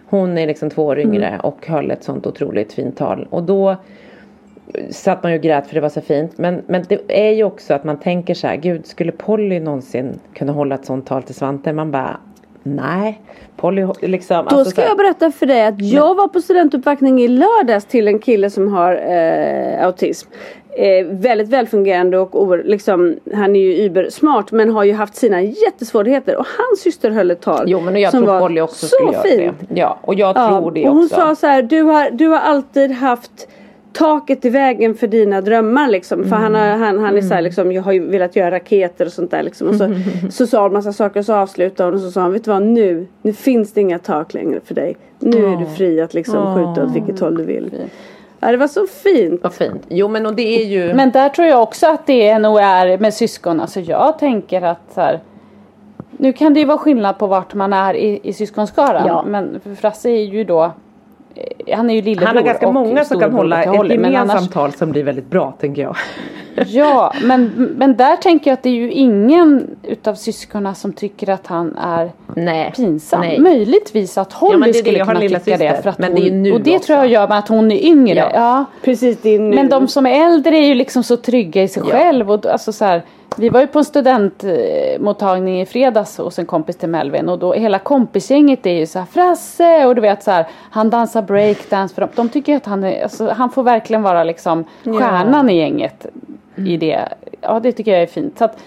[0.07, 3.77] Hon är liksom två år yngre och höll ett sånt otroligt fint tal och då
[4.91, 6.39] satt man ju och grät för det var så fint.
[6.39, 10.21] Men, men det är ju också att man tänker så här, gud skulle Polly någonsin
[10.35, 11.73] kunna hålla ett sånt tal till Svante?
[11.73, 12.17] Man bara,
[12.63, 13.21] nej.
[13.57, 14.47] Polly liksom.
[14.51, 18.09] Då alltså ska jag berätta för dig att jag var på studentuppvaktning i lördags till
[18.09, 20.31] en kille som har eh, autism.
[20.77, 26.37] Eh, väldigt välfungerande och liksom, han är ju übersmart men har ju haft sina jättesvårigheter
[26.37, 27.65] och hans syster höll ett tal.
[27.67, 29.55] Jo men jag som tror var Polly också så skulle göra fint.
[29.61, 29.81] det.
[29.81, 31.15] Ja och jag tror det och hon också.
[31.15, 33.49] sa så här, du har, du har alltid haft
[33.93, 36.25] taket i vägen för dina drömmar liksom.
[36.25, 39.07] För han, har, han, han är så här liksom, jag har ju velat göra raketer
[39.07, 39.69] och sånt där liksom.
[39.69, 39.95] Och så,
[40.31, 42.51] så sa hon massa saker och så avslutade hon och så sa han, vet du
[42.51, 44.97] vad nu, nu finns det inga tak längre för dig.
[45.19, 47.71] Nu är du fri att liksom skjuta åt vilket håll du vill.
[48.41, 49.43] Ja det var så fint.
[49.43, 49.83] Vad fint.
[49.89, 50.95] Jo men och det är ju.
[50.95, 53.61] Men där tror jag också att det nog är med syskon.
[53.61, 55.21] Alltså jag tänker att så här,
[56.17, 59.07] Nu kan det ju vara skillnad på vart man är i, i syskonskaran.
[59.07, 59.25] Ja.
[59.27, 60.73] Men för Frasse är ju då
[61.73, 64.73] Han är ju lillebror han har ganska många som kan hålla ett gemensamt annars- tal
[64.73, 65.97] som blir väldigt bra tänker jag.
[66.67, 67.45] Ja, men,
[67.77, 71.77] men där tänker jag att det är ju ingen utav syskonen som tycker att han
[71.77, 72.73] är Nej.
[72.77, 73.21] pinsam.
[73.21, 73.39] Nej.
[73.41, 75.43] Möjligtvis att Holly Ja, det det, skulle har kunna tycka det.
[75.59, 76.87] syster, För att men hon, det är nu och det också.
[76.87, 78.19] tror jag gör med att hon är yngre.
[78.19, 78.31] Ja.
[78.35, 78.65] Ja.
[78.83, 79.55] Precis det är nu.
[79.57, 81.93] Men de som är äldre är ju liksom så trygga i sig Ja.
[81.93, 82.31] själv.
[82.31, 83.03] Och, alltså, så här,
[83.37, 87.53] vi var ju på en studentmottagning i fredags hos en kompis till Melvin och då
[87.53, 91.95] hela kompisgänget är ju så här Frasse och du vet så här han dansar breakdance
[91.95, 95.57] för de, de tycker att han är, alltså, han får verkligen vara liksom stjärnan i
[95.59, 96.07] gänget
[96.57, 97.09] i det.
[97.41, 98.39] Ja det tycker jag är fint.
[98.39, 98.59] Så att,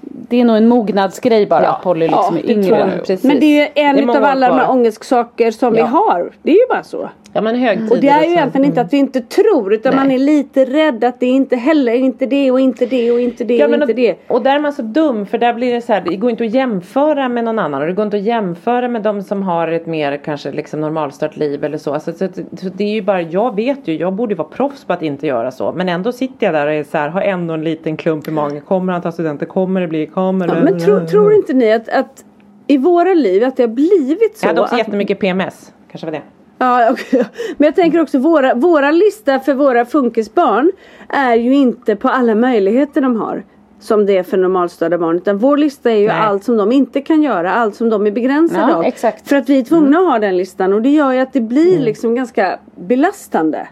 [0.00, 1.70] det är nog en mognadsgrej bara Ja.
[1.70, 3.00] att Polly liksom Ja, är yngre.
[3.22, 5.84] Men det är en år alla de här ångestsaker som vi Ja.
[5.86, 6.30] har.
[6.42, 7.08] Det är ju bara så.
[7.32, 10.04] Ja men högtider Och det är ju egentligen inte att vi inte tror utan Nej.
[10.04, 13.44] man är lite rädd att det inte heller inte det och inte det och inte
[13.44, 14.16] det Ja, och inte och, det.
[14.28, 16.44] och där är man så dum för där blir det så här, det går inte
[16.44, 19.68] att jämföra med någon annan och det går inte att jämföra med de som har
[19.68, 21.94] ett mer kanske liksom normalstart liv eller så.
[21.94, 24.92] Alltså, så, så det är ju bara, jag vet ju, jag borde vara proffs på
[24.92, 25.72] att inte göra så.
[25.72, 28.30] Men ändå sitter jag där och är så här, har ändå en liten klump i
[28.30, 28.60] magen.
[28.60, 29.48] Kommer han ta studenten?
[29.48, 30.06] Kommer det bli?
[30.06, 30.60] Kommer Ja, det?
[30.60, 32.24] men tro, tror inte ni att, att
[32.66, 34.44] i våra liv att det har blivit så?
[34.44, 35.72] Jag hade också att, jättemycket PMS.
[35.90, 36.22] Kanske var det.
[36.60, 37.24] Ja, okej.
[37.56, 40.72] Men jag tänker också våra, våra lista för våra funkisbarn
[41.08, 43.44] är ju inte på alla möjligheter de har.
[43.80, 45.16] Som det är för normalstörda barn.
[45.16, 46.16] Utan vår lista är ju Nej.
[46.20, 47.52] allt som de inte kan göra.
[47.54, 48.84] Allt som de är begränsade Ja, av.
[48.84, 49.28] exakt.
[49.28, 50.72] För att vi är tvungna att ha den listan.
[50.72, 53.68] Och det gör ju att det blir liksom ganska belastande.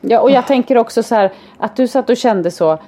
[0.00, 2.78] Ja, och jag tänker också så här att du satt och kände så.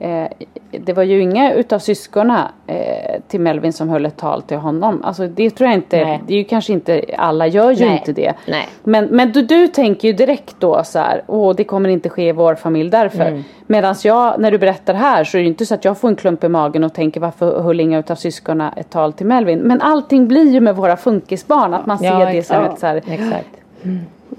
[0.00, 0.26] Eh,
[0.70, 5.04] det var ju inga utav syskonen eh, till Melvin som höll ett tal till honom.
[5.04, 6.04] Alltså det tror jag inte.
[6.04, 6.22] Nej.
[6.26, 7.98] Det är ju kanske inte alla gör ju Nej.
[7.98, 8.34] inte det.
[8.46, 8.68] Nej.
[8.84, 11.22] Men, men du, du tänker ju direkt då så här.
[11.26, 13.26] Åh det kommer inte ske i vår familj därför.
[13.26, 13.44] Mm.
[13.66, 16.16] Medan jag när du berättar här så är det inte så att jag får en
[16.16, 19.58] klump i magen och tänker varför höll inga utav syskonen ett tal till Melvin.
[19.58, 21.74] Men allting blir ju med våra funkisbarn.
[21.74, 22.96] Att man ser Ja, det som ett så här.
[22.96, 23.48] Exakt.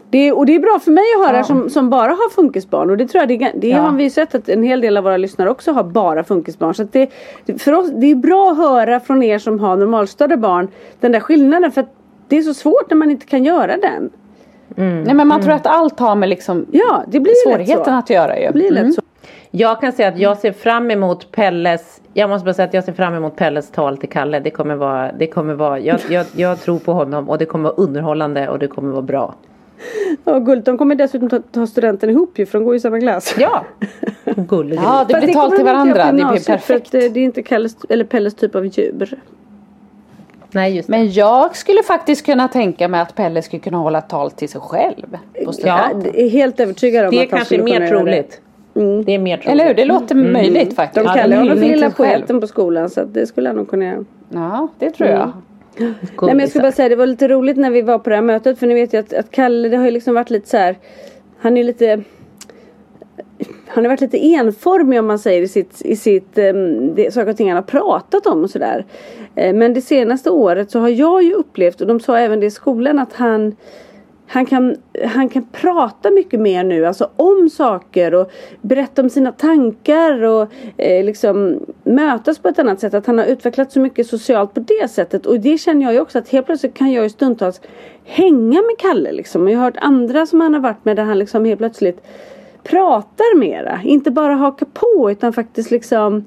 [0.10, 2.98] Det, och det är bra för mig att höra som, som bara har funkisbarn och
[2.98, 3.78] det tror jag det, det Ja.
[3.80, 6.74] har vi sett att en hel del av våra lyssnare också har bara funkisbarn.
[6.74, 7.10] Så att det,
[7.62, 10.68] för oss, det är bra att höra från er som har normalstörda barn
[11.00, 11.94] den där skillnaden för att
[12.28, 14.10] det är så svårt när man inte kan göra den.
[14.76, 17.92] Nej men man tror att allt har med liksom Ja, det blir svårigheten så.
[17.92, 18.46] att göra ju.
[18.48, 19.02] Det blir lätt så.
[19.52, 22.84] Jag kan säga att jag ser fram emot Pelles Jag måste bara säga att jag
[22.84, 24.40] ser fram emot Pelles tal till Kalle.
[24.40, 27.64] Det kommer vara, det kommer vara jag, jag, jag tror på honom och det kommer
[27.64, 29.36] vara underhållande och det kommer vara bra.
[30.24, 33.00] Och Gulligt, de kommer dessutom ta, ta studenten ihop ju för de går i samma
[33.00, 33.36] klass.
[33.40, 33.66] Ja.
[34.36, 34.80] Gullig.
[34.84, 36.06] Ja, det blir tal till varandra.
[36.06, 36.88] Det blir perfekt.
[36.88, 39.20] att, eh, det är inte Kalles, eller Pelles typ av djur.
[40.52, 40.92] Nej just det.
[40.92, 44.62] Men jag skulle faktiskt kunna tänka mig att Pelle skulle kunna hålla tal till sig
[44.62, 45.18] själv.
[45.46, 47.86] På Ja, det är helt övertygad om Det är att han kanske skulle mer kunna
[47.88, 48.24] göra det.
[48.24, 48.42] troligt.
[49.06, 49.50] Det är mer troligt.
[49.52, 49.74] Eller hur?
[49.74, 51.06] Det låter möjligt faktiskt.
[51.06, 53.56] De Ja, kallar det honom för lilla poeten på skolan så att det skulle han
[53.56, 54.06] nog kunna göra.
[54.30, 55.32] Ja, det tror jag.
[55.80, 58.16] Nej men jag skulle bara säga det var lite roligt när vi var på det
[58.16, 60.50] här mötet för ni vet ju att, att Kalle det har ju liksom varit lite
[60.50, 60.78] så här.
[61.40, 62.04] Han är lite
[63.68, 67.30] han har varit lite enformig om man säger i sitt, i sitt um, det, saker
[67.30, 68.86] och ting han har pratat om och sådär.
[69.36, 72.46] Eh, men det senaste året så har jag ju upplevt och de sa även det
[72.46, 73.56] i skolan att han
[74.32, 74.76] han kan,
[75.06, 80.48] han kan prata mycket mer nu, alltså om saker och berätta om sina tankar och
[80.78, 82.94] eh, liksom mötas på ett annat sätt.
[82.94, 85.26] Att han har utvecklat så mycket socialt på det sättet.
[85.26, 87.62] Och det känner jag ju också att helt plötsligt kan jag ju stundtals
[88.04, 89.44] hänga med Kalle liksom.
[89.44, 92.02] Och jag har hört andra som han har varit med där han liksom helt plötsligt
[92.64, 93.82] pratar mera.
[93.84, 96.26] Inte bara hakar på utan faktiskt liksom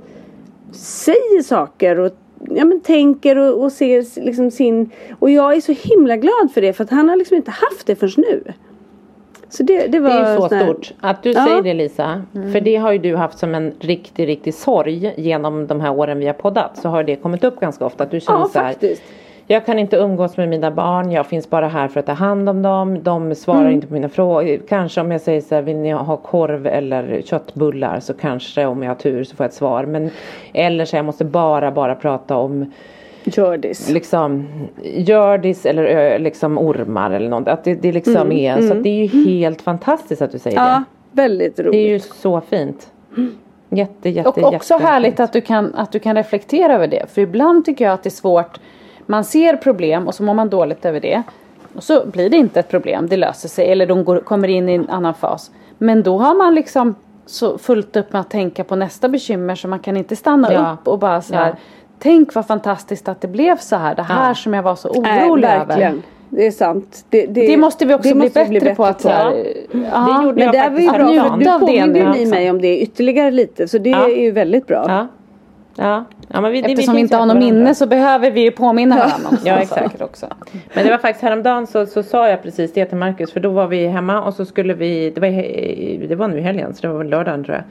[0.72, 2.12] säger saker och
[2.50, 4.90] ja, men tänker och, och ser liksom sin...
[5.18, 7.86] Och jag är så himla glad för det för att han har liksom inte haft
[7.86, 8.42] det förrän nu.
[9.48, 10.92] Så det, det var Det är så här- stort.
[11.00, 11.44] Att du Ja.
[11.46, 12.22] säger det Lisa.
[12.52, 16.18] För det har ju du haft som en riktig, riktig sorg genom de här åren
[16.18, 16.76] vi har poddat.
[16.78, 18.04] Så har det kommit upp ganska ofta.
[18.04, 18.68] Att du känner Ja så här.
[18.68, 19.02] faktiskt.
[19.46, 21.10] Jag kan inte umgås med mina barn.
[21.12, 23.02] Jag finns bara här för att ta hand om dem.
[23.02, 23.72] De svarar Mm.
[23.72, 24.58] inte på mina frågor.
[24.68, 28.00] Kanske om jag säger så här, vill ni ha korv eller köttbullar?
[28.00, 29.84] Så kanske om jag har tur så får jag ett svar.
[29.84, 30.10] Men
[30.52, 32.72] eller så jag måste bara, bara prata om
[33.24, 33.90] Hjördis.
[33.90, 34.48] liksom
[34.82, 37.48] gördis eller liksom ormar eller något.
[37.48, 40.58] Att det, det liksom är, så att det är ju helt fantastiskt att du säger
[40.58, 40.70] Mm.
[40.72, 40.82] Ja,
[41.12, 41.22] det.
[41.22, 41.72] väldigt roligt.
[41.72, 42.90] Det är ju så fint.
[43.70, 47.10] Jätte, jätte, Och också jätte, härligt att du, kan, att du kan reflektera över det.
[47.10, 48.60] För ibland tycker jag att det är svårt.
[49.06, 51.22] Man ser problem och så mår man dåligt över det.
[51.76, 53.72] Och så blir det inte ett problem, det löser sig.
[53.72, 55.50] Eller de går, kommer in i en annan fas.
[55.78, 56.94] Men då har man liksom
[57.26, 60.72] så fullt upp med att tänka på nästa bekymmer så man kan inte stanna Ja.
[60.82, 61.48] upp och bara så här.
[61.48, 61.54] Ja.
[61.98, 63.94] Tänk vad fantastiskt att det blev så här.
[63.94, 64.34] Det här Ja.
[64.34, 65.66] som jag var så Nej, orolig över.
[65.66, 66.02] verkligen.
[66.30, 67.04] Det är sant.
[67.10, 69.46] Det, Det måste vi också det bli, måste vi bättre på att så här,
[69.92, 70.18] ja.
[70.18, 70.90] Det gjorde Men jag det var ju
[71.20, 74.04] bra det påminner nu ju ni mig om det ytterligare lite så det Ja.
[74.08, 75.06] är ju väldigt bra.
[75.76, 76.04] Ja.
[76.28, 76.40] Ja.
[76.40, 79.28] men vi, det- Eftersom vi inte har något minne så behöver vi ju påminna varandra
[79.28, 80.00] om Ja, exakt.
[80.02, 80.26] också.
[80.74, 83.50] Men det var faktiskt häromdagen så, så sa jag precis det till Marcus för då
[83.50, 85.28] var vi hemma och så skulle vi, det var,
[86.08, 87.64] det var nu i helgen så det var väl lördagen tror jag.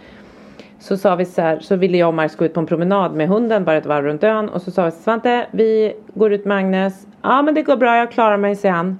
[0.79, 3.13] Så sa vi så här, så ville jag och Marcus gå ut på en promenad
[3.15, 6.45] med hunden bara ett varv runt ön och så sa vi Svante vi går ut
[6.45, 7.07] med Agnes.
[7.21, 8.99] Ja men det går bra jag klarar mig säger han.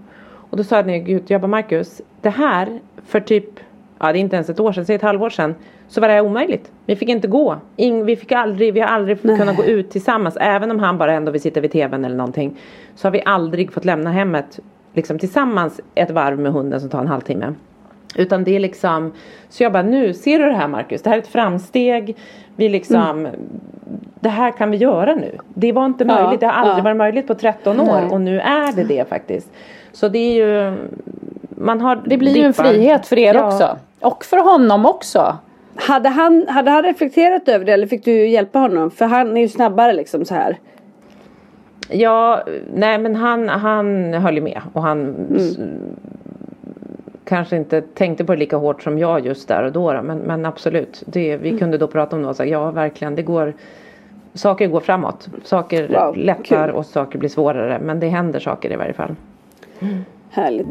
[0.50, 3.46] Och då sa jag gud jag bara Marcus det här för typ
[4.00, 5.56] Ja det är inte ens ett år sedan, säg ett halvår sedan.
[5.92, 6.72] Så var det omöjligt.
[6.86, 7.56] Vi fick inte gå.
[7.76, 10.38] Ing, vi fick aldrig, vi har aldrig kunnat gå ut tillsammans.
[10.40, 12.58] Även om han bara ändå vill sitta vid tvn eller någonting.
[12.96, 14.60] Så har vi aldrig fått lämna hemmet
[14.94, 17.54] liksom tillsammans ett varv med hunden som tar en halvtimme.
[18.16, 19.12] Utan det är liksom
[19.50, 21.02] Så jag bara nu ser du det här Marcus.
[21.02, 22.18] Det här är ett framsteg.
[22.56, 23.28] Vi liksom
[24.20, 25.38] Det här kan vi göra nu.
[25.54, 26.40] Det var inte Ja, möjligt.
[26.40, 26.84] Det har aldrig ja.
[26.84, 27.86] varit möjligt på 13 år.
[27.86, 28.10] Nej.
[28.12, 29.52] Och nu är det det faktiskt.
[29.92, 30.78] Så det är ju
[31.50, 32.64] man har Det blir ju en dippar.
[32.64, 33.48] frihet för er Ja.
[33.48, 33.78] också.
[34.00, 35.38] Och för honom också.
[35.76, 38.92] Hade han, hade han reflekterat över det eller fick du hjälpa honom?
[38.92, 40.60] För han är ju snabbare liksom så här.
[41.90, 42.44] Ja,
[42.74, 45.58] nej men han, han höll ju med och han s-
[47.26, 50.02] kanske inte tänkte på det lika hårt som jag just där och då.
[50.04, 53.22] men, men absolut, det, vi kunde då prata om det och säga ja verkligen det
[53.22, 53.54] går
[54.34, 56.76] Saker går framåt, saker Wow, lättar kul.
[56.76, 59.16] och saker blir svårare men det händer saker i varje fall.
[60.30, 60.68] Härligt.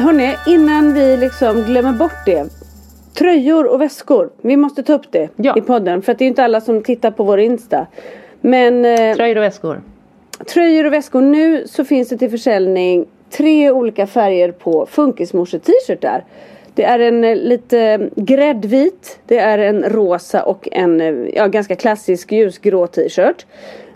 [0.00, 2.46] Hörrni, innan vi liksom glömmer bort det.
[3.18, 4.30] Tröjor och väskor.
[4.42, 5.54] Vi måste ta upp det Ja.
[5.58, 6.02] i podden.
[6.02, 7.86] För att det är inte alla som tittar på vår Insta.
[8.40, 9.80] Men eh, Tröjor och väskor.
[10.52, 11.20] tröjor och väskor.
[11.20, 16.24] Nu så finns det till försäljning tre olika färger på funkismorse t-shirtar.
[16.74, 21.76] Det är en eh, lite gräddvit, det är en rosa och en eh, ja, ganska
[21.76, 23.46] klassisk ljusgrå t-shirt.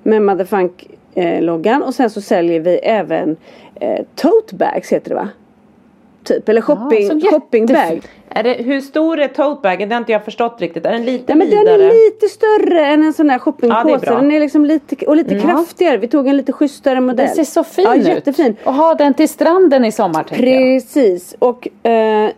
[0.03, 3.37] Med Motherfunk eh, loggan och sen så säljer vi även
[3.81, 5.29] eh, tote bags heter det va?
[6.25, 8.01] Typ, eller shopping, så shoppingbag.
[8.29, 9.89] Är det, hur stor är totebagen?
[9.89, 10.87] Det har inte jag förstått riktigt.
[10.87, 11.83] Är den lite Nej men den vidare?
[11.91, 14.07] är lite större än en sån här Ja, det är shoppingpåse.
[14.07, 14.17] bra.
[14.21, 15.97] den är liksom lite, och lite kraftigare.
[15.97, 17.27] Vi tog en lite schysstare modell.
[17.27, 18.07] Den ser så fin ja, ut.
[18.07, 18.57] jättefin.
[18.65, 20.63] Och ha den till stranden i sommar tänker jag.
[20.63, 22.31] Precis och eh,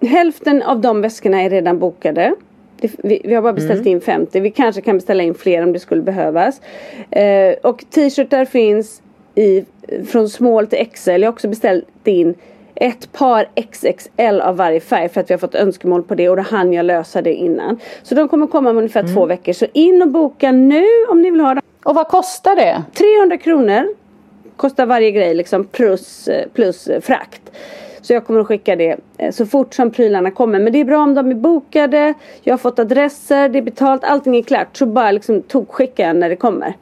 [0.00, 2.34] hälften av de väskorna är redan bokade.
[2.80, 3.92] Vi, vi har bara beställt Mm.
[3.92, 4.40] in 50.
[4.40, 6.60] Vi kanske kan beställa in fler om det skulle behövas.
[7.10, 9.02] Eh, och t-shirtar finns
[9.34, 9.64] i,
[10.06, 11.10] från small till XL.
[11.10, 12.34] Jag har också beställt in
[12.74, 16.36] ett par XXL av varje färg för att vi har fått önskemål på det och
[16.36, 17.78] då hann jag lösa det innan.
[18.02, 19.14] Så de kommer komma om ungefär Mm.
[19.14, 19.52] två veckor.
[19.52, 21.62] Så in och boka nu om ni vill ha dem.
[21.84, 22.82] Och vad kostar det?
[22.94, 23.86] 300 kronor
[24.56, 27.42] kostar varje grej liksom plus, eh, plus eh, frakt.
[28.00, 30.58] Så jag kommer att skicka det eh, så fort som prylarna kommer.
[30.60, 32.14] Men det är bra om de är bokade.
[32.42, 34.76] Jag har fått adresser, det är betalt, allting är klart.
[34.76, 36.74] Så bara liksom tokskicka när det kommer.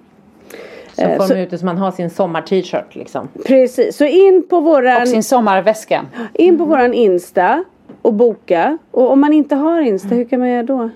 [0.95, 3.29] Så Eh, får så- de ut det som man har sin sommar-t-shirt liksom.
[3.47, 6.05] Precis, så in på våran, Och sin sommarväska.
[6.35, 7.65] in på våran Insta
[8.03, 8.79] och boka.
[8.91, 10.91] Och om man inte har Insta, hur kan man göra då?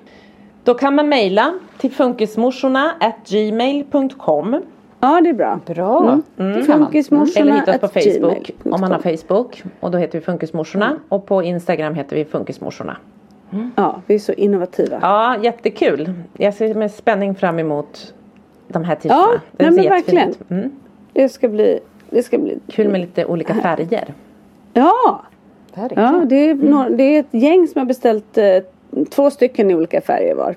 [0.64, 2.92] Då kan man mejla till funkismorsorna
[3.26, 4.62] gmail.com
[5.00, 5.60] Ja, det är bra.
[5.66, 6.20] Bra.
[6.38, 6.52] Mm.
[6.52, 6.86] Det kan man.
[6.88, 9.62] Funkismorsorna Eller hitta oss på at Facebook om man har Facebook.
[9.80, 10.96] Och då heter vi Funkismorsorna.
[11.08, 12.96] Och på Instagram heter vi Funkismorsorna.
[13.76, 14.98] Ja, vi är så innovativa.
[15.02, 16.12] Ja, jättekul.
[16.38, 18.14] Jag ser med spänning fram emot
[18.68, 19.40] de här Ja, t-shirtarna.
[19.52, 20.50] Det nej, men ut.
[20.50, 20.70] Mm.
[21.12, 24.14] Det ska bli, det ska bli Kul med lite olika färger.
[24.72, 25.22] Ja,
[25.74, 26.04] Verkligen.
[26.04, 28.56] ja det, är nå- det är ett gäng som har beställt eh,
[29.10, 30.54] två stycken i olika färger var.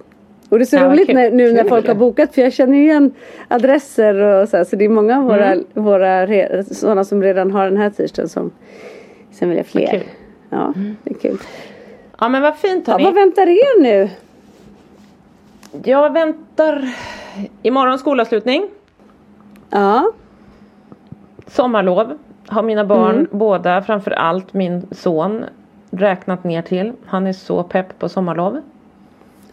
[0.50, 1.16] Och det är så Ja, roligt kul.
[1.16, 1.70] när, nu när Kul.
[1.70, 3.12] folk har bokat för jag känner igen
[3.48, 5.66] adresser och så här, så det är många av våra, Mm.
[5.74, 8.52] våra re, sådana som redan har den här t-shirten som
[9.32, 9.88] sen vill jag fler.
[9.88, 10.04] Kul.
[10.50, 11.38] Ja, det är kul.
[12.20, 13.06] Ja men vad fint Ja, hörni.
[13.06, 14.10] vad väntar er nu?
[15.84, 16.90] Jag väntar
[17.62, 18.68] imorgon skolavslutning.
[19.70, 20.12] Ja,
[21.48, 22.18] Sommarlov
[22.48, 23.28] har mina barn Mm.
[23.32, 25.46] båda, framför allt min son,
[25.92, 26.94] räknat ner till.
[27.06, 28.62] Han är så pepp på sommarlov.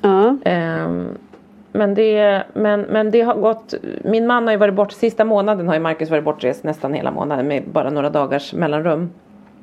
[0.01, 1.09] ja, Ehm,
[1.73, 5.69] men, det, men, men det har gått, min man har ju varit bort, sista månaden
[5.69, 9.11] har ju Marcus varit bortrest nästan hela månaden med bara några dagars mellanrum.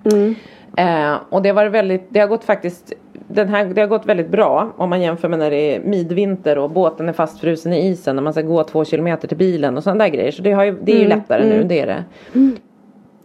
[0.03, 0.35] Mm.
[0.77, 2.93] Eh, och det har varit väldigt, det har gått faktiskt,
[3.33, 6.57] den här, det har gått väldigt bra om man jämför med när det är midvinter
[6.57, 9.83] och båten är fastfrusen i isen och man ska gå två kilometer till bilen och
[9.83, 10.31] sådana där grejer.
[10.31, 12.03] Så det, ju, det är ju lättare nu, det är det.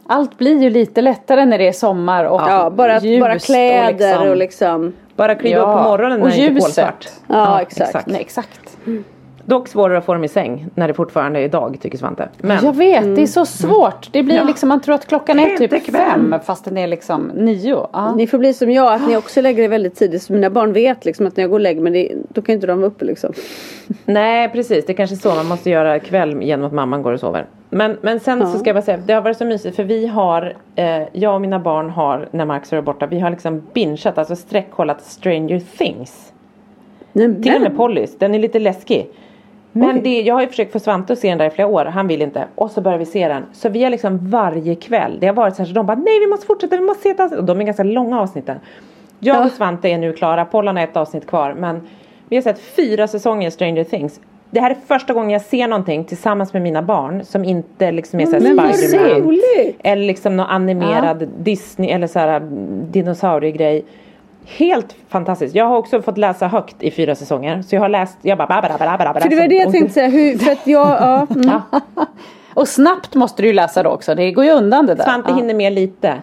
[0.06, 4.20] Allt blir ju lite lättare när det är sommar och ja bara, ljust bara kläder
[4.20, 4.92] och och liksom, liksom.
[5.16, 7.08] Bara kliva Ja, upp på morgonen när och det är kolsvart.
[7.26, 8.06] Ja, exakt.
[8.06, 8.78] Nej, exakt.
[9.48, 12.28] Dock svårare att få dem i säng när det fortfarande är dag tycker Svante.
[12.38, 14.12] Men Jag vet, det är så svårt.
[14.12, 14.44] Det blir Ja.
[14.44, 17.86] liksom, man tror att klockan är typ fem fast den är liksom nio.
[17.92, 18.14] Ja.
[18.14, 20.22] Ni får bli som jag, att ni också lägger er väldigt tidigt.
[20.22, 22.66] Så mina barn vet liksom att när jag går och lägger mig, då kan inte
[22.66, 23.32] de vara uppe liksom.
[24.04, 27.20] Nej precis, det är kanske så man måste göra kväll genom att mamman går och
[27.20, 27.46] sover.
[27.70, 30.06] Men, men sen så ska jag bara säga, det har varit så mysigt för vi
[30.06, 34.18] har, eh, jag och mina barn har, när Marcus var borta, vi har liksom bingeat,
[34.18, 36.32] alltså sträckkollat Stranger Things.
[37.12, 39.10] Nej, Till och med Pollys, den är lite läskig.
[39.72, 40.00] Men Oj.
[40.04, 42.06] det, jag har ju försökt få Svante att se den där i flera år, han
[42.06, 42.44] vill inte.
[42.54, 43.42] Och så börjar vi se den.
[43.52, 46.20] Så vi har liksom varje kväll, det har varit så här så de bara nej
[46.20, 47.38] vi måste fortsätta, vi måste se ett avsnitt.
[47.38, 48.58] Och de är ganska långa avsnitten.
[49.20, 49.44] Jag Ja.
[49.44, 51.54] och Svante är nu klara, Pollan har ett avsnitt kvar.
[51.58, 51.80] Men
[52.28, 54.20] vi har sett fyra säsonger Stranger Things.
[54.50, 58.20] Det här är första gången jag ser någonting tillsammans med mina barn som inte liksom
[58.20, 59.74] är såhär Spiderman.
[59.78, 63.84] Eller liksom någon animerad Disney eller så här mm, dinosauriegrej.
[64.56, 65.54] Helt fantastiskt.
[65.54, 67.62] Jag har också fått läsa högt i fyra säsonger.
[67.62, 69.94] Så jag har läst, jag bara babba, babba, babba, För det var det jag tänkte
[69.94, 71.26] säga, hur, för att jag, ja.
[71.34, 71.60] Mm.
[72.54, 74.14] Och snabbt måste du ju läsa då också.
[74.14, 75.04] Det går ju undan det där.
[75.04, 75.36] Svante Ja.
[75.36, 76.14] hinner med lite.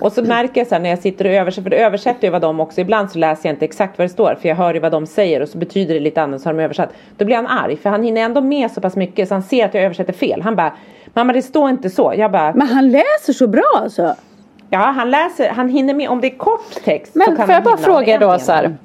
[0.00, 2.42] Och så märker jag här när jag sitter och översätter, för det översätter ju vad
[2.42, 4.80] de också, ibland så läser jag inte exakt vad det står för jag hör ju
[4.80, 6.88] vad de säger och så betyder det lite annat så har de översatt.
[7.16, 9.64] Då blir han arg för han hinner ändå med så pass mycket så han ser
[9.64, 10.42] att jag översätter fel.
[10.42, 10.72] Han bara,
[11.14, 12.14] mamma det står inte så.
[12.16, 14.14] Jag bara, Men han läser så bra alltså.
[14.74, 17.54] Ja han läser, han hinner med, om det är kort text så Men kan får
[17.54, 18.76] jag bara fråga då så här.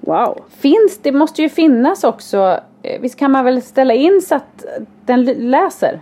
[0.00, 0.40] Wow.
[0.58, 4.64] Finns, det måste ju finnas också, eh, visst kan man väl ställa in så att
[5.04, 6.00] den läser?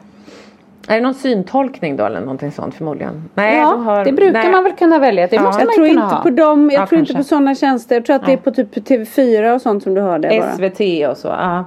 [0.89, 3.31] Är det någon syntolkning då eller någonting sånt förmodligen?
[3.35, 4.51] Nej, ja, har- det brukar nej.
[4.53, 5.27] man väl kunna välja.
[5.27, 5.43] Det Ja.
[5.43, 6.23] måste Jag man tror kunna inte ha.
[6.23, 7.29] på dem, jag Ja, tror inte kanske.
[7.29, 7.95] på sådana tjänster.
[7.97, 10.53] Jag tror att det är på typ TV4 och sånt som du har det bara.
[10.53, 11.65] SVT och så, ja.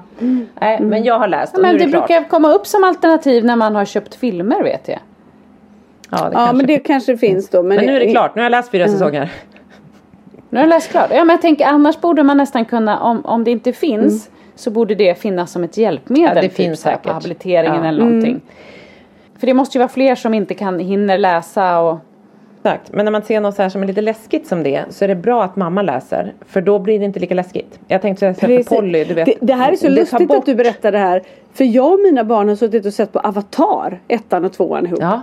[0.60, 3.56] Nej, men jag har läst Ja, men det det brukar komma upp som alternativ när
[3.56, 5.00] man har köpt filmer vet jag.
[6.10, 6.56] Ja, det Ja kanske.
[6.56, 7.64] men det kanske finns då.
[7.64, 9.32] Men, men nu är det klart, nu har jag läst fyra säsonger.
[10.50, 11.08] Nu har du läst klart.
[11.12, 14.72] Ja men jag tänker annars borde man nästan kunna, om, om det inte finns så
[14.72, 16.28] borde det finnas som ett hjälpmedel.
[16.36, 17.12] Ja, det typ finns här på säkert.
[17.14, 17.90] habiliteringen Ja.
[17.90, 18.42] eller någonting.
[19.40, 21.98] För det måste ju vara fler som inte kan, hinner läsa och
[22.64, 25.04] Exakt, men när man ser något så här som är lite läskigt som det så
[25.04, 26.34] är det bra att mamma läser.
[26.48, 27.80] För då blir det inte lika läskigt.
[27.88, 28.76] Jag tänkte säga för.
[28.76, 29.26] Polly, du vet.
[29.26, 31.24] det, det här är så lustigt bort- att du berättar det här.
[31.54, 35.00] För jag och mina barn har suttit och sett på Avatar, ettan och tvåan ihop.
[35.02, 35.22] Ja,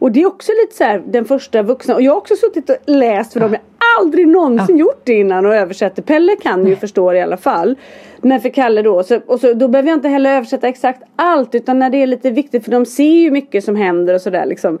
[0.00, 1.94] Och det är också lite så här, den första vuxna.
[1.94, 3.52] Och jag har också suttit och läst för dem.
[3.52, 6.02] Jag har aldrig någonsin gjort det innan och översätter.
[6.02, 7.76] Pelle kan ju förstå det i alla fall.
[8.18, 9.02] Men för Kalle då.
[9.02, 11.54] Så, och så, då behöver jag inte heller översätta exakt allt.
[11.54, 12.64] Utan när det är lite viktigt.
[12.64, 14.78] För de ser ju mycket som händer och sådär liksom.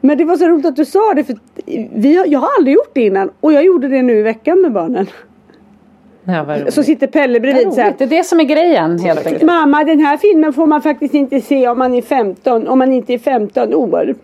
[0.00, 1.24] Men det var så roligt att du sa det.
[1.24, 1.36] För
[1.94, 3.30] vi, jag har aldrig gjort det innan.
[3.40, 5.06] Och jag gjorde det nu i veckan med barnen.
[6.68, 7.94] Så sitter Pelle bredvid så här.
[7.98, 9.42] Det är det som är grejen helt enkelt.
[9.42, 12.68] Mamma den här filmen får man faktiskt inte se om man är 15.
[12.68, 14.14] Om man inte är 15 år.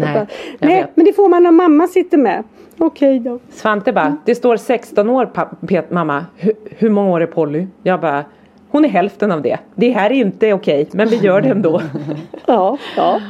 [0.00, 0.26] Nej
[0.60, 0.96] vet.
[0.96, 2.44] men det får man om mamma sitter med.
[2.78, 3.38] Okej då.
[3.50, 5.30] Svante bara, det står 16 år
[5.66, 6.26] Pet, mamma.
[6.36, 7.66] Hur, hur många år är Polly?
[7.82, 8.24] Jag bara,
[8.68, 9.58] hon är hälften av det.
[9.74, 11.82] Det här är inte okej, men vi gör det ändå.
[12.46, 13.20] Ja, ja.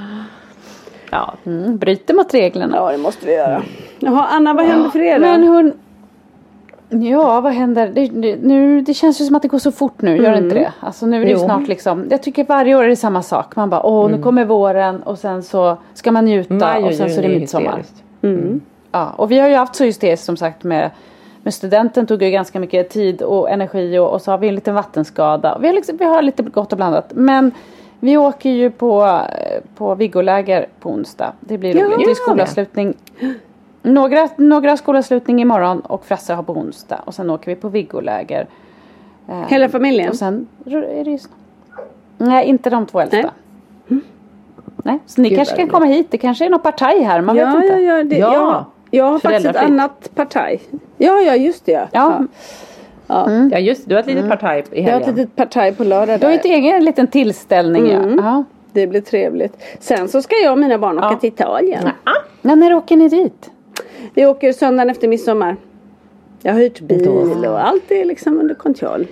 [1.11, 1.35] ja.
[1.47, 2.77] Mm, bryter mot reglerna.
[2.77, 3.63] ja det måste vi göra.
[3.99, 5.21] Jaha Anna vad händer för er då?
[5.21, 5.73] Men hon...
[6.91, 7.89] Ja, vad händer?
[7.95, 10.39] Det, det, nu, det känns ju som att det går så fort nu, gör det
[10.39, 10.73] inte det?
[10.81, 13.57] Alltså nu är det ju snart liksom, jag tycker varje år är det samma sak.
[13.57, 17.11] Man bara, åh nu kommer våren och sen så ska man njuta Maj och sen
[17.11, 17.77] så är det midsommar.
[17.77, 18.05] hysteriskt.
[18.93, 20.91] Ja, och vi har ju haft så hysteriskt som sagt med,
[21.43, 24.55] med studenten tog ju ganska mycket tid och energi och, och så har vi en
[24.55, 25.59] liten vattenskada.
[25.61, 27.11] Vi har, liksom, vi har lite gott och blandat.
[27.15, 27.53] Men
[28.01, 29.21] vi åker ju på,
[29.77, 31.33] på Viggoläger på onsdag.
[31.41, 31.99] Det blir Ja, roligt.
[31.99, 32.11] Det det.
[32.11, 32.95] är skolavslutning.
[33.89, 37.01] Några, några skolavslutning imorgon och Frasse har på onsdag.
[37.05, 38.47] Och sen åker vi på Viggoläger.
[39.29, 40.09] Eh, Hela familjen?
[40.11, 41.19] Och sen är det ju.
[42.19, 43.17] Nej, inte de två äldsta.
[43.87, 44.01] Nej.
[44.85, 44.99] Nej.
[45.07, 46.07] så ni Gud, kanske kan komma hit.
[46.11, 47.21] Det kanske är något partaj här.
[47.21, 47.67] Man ja, vet inte.
[47.83, 48.35] ja, ja, det, Ja.
[48.35, 48.65] ja.
[48.91, 50.61] Jag har faktiskt ett annat partaj.
[50.97, 51.89] Ja, ja just det.
[51.93, 52.25] Ja.
[53.07, 55.15] Ja just du har ett litet partaj i Jag har ett helgen.
[55.15, 58.17] litet partaj på lördag Du har ett egen liten tillställning Mm.
[58.19, 58.25] ja.
[58.25, 58.45] ja.
[58.73, 59.63] Det blir trevligt.
[59.81, 61.19] Sen så ska jag och mina barn åka Ja.
[61.19, 61.89] till Italien.
[62.43, 63.51] Men när åker ni dit?
[64.15, 65.57] Vi åker söndagen efter midsommar.
[66.43, 67.09] Jag har hyrt bil
[67.47, 69.07] och allt är liksom under kontroll.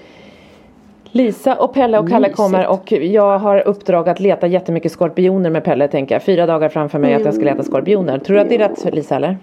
[1.11, 5.65] Lisa och Pelle och Kalle kommer och jag har uppdrag att leta jättemycket skorpioner med
[5.65, 6.23] Pelle tänker jag.
[6.23, 8.19] Fyra dagar framför mig att jag ska leta skorpioner.
[8.19, 9.39] Tror du att det är rätt Lisa eller?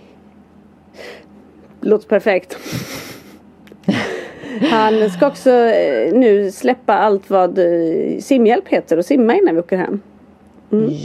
[1.82, 2.58] Låter perfekt.
[4.72, 9.62] Han ska också eh, nu släppa allt vad eh, simhjälp heter och simma innan vi
[9.62, 10.02] åker hem.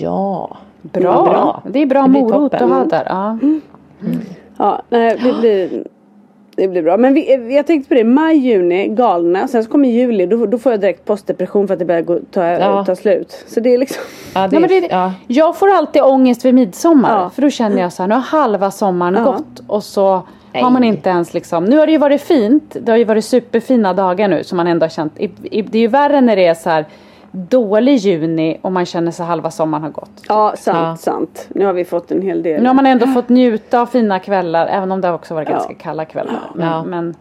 [0.01, 0.57] Ja.
[0.83, 1.01] Bra.
[1.23, 1.63] Bra.
[1.71, 2.73] Det är bra Det morot toppen.
[2.73, 3.05] att ha där.
[3.09, 3.39] Ja.
[4.59, 5.85] Ja, nej, det blir,
[6.57, 6.97] det blir bra.
[6.97, 9.49] Men vi, jag tänkte på det, maj, juni, galna.
[9.49, 12.19] Sen så kommer juli, då, då får jag direkt postdepression för att det börjar gå,
[12.31, 12.85] ta, Ja.
[12.85, 13.45] ta slut.
[13.47, 14.03] Så det är liksom,
[14.35, 15.13] Ja, det, Nej, men är- det, ja.
[15.27, 17.21] Jag får alltid ångest vid midsommar.
[17.23, 17.31] Ja.
[17.31, 19.25] För då känner jag så här, nu har halva sommaren Ja.
[19.25, 19.63] gått.
[19.67, 20.23] Och så
[20.55, 22.77] har man inte ens liksom, nu har det ju varit fint.
[22.81, 25.13] Det har ju varit superfina dagar nu som man ändå har känt.
[25.21, 26.85] I, i, det är ju värre när det är så här
[27.31, 30.11] dålig juni och man känner sig halva sommaren har gått.
[30.29, 30.97] ja sant, Ja.
[30.97, 31.47] sant.
[31.49, 32.63] Nu har vi fått en hel del.
[32.63, 35.55] Nu har man ändå fått njuta av fina kvällar även om det också varit Ja.
[35.55, 36.41] ganska kalla kvällar.
[36.55, 36.85] Men, Ja.
[36.85, 37.15] men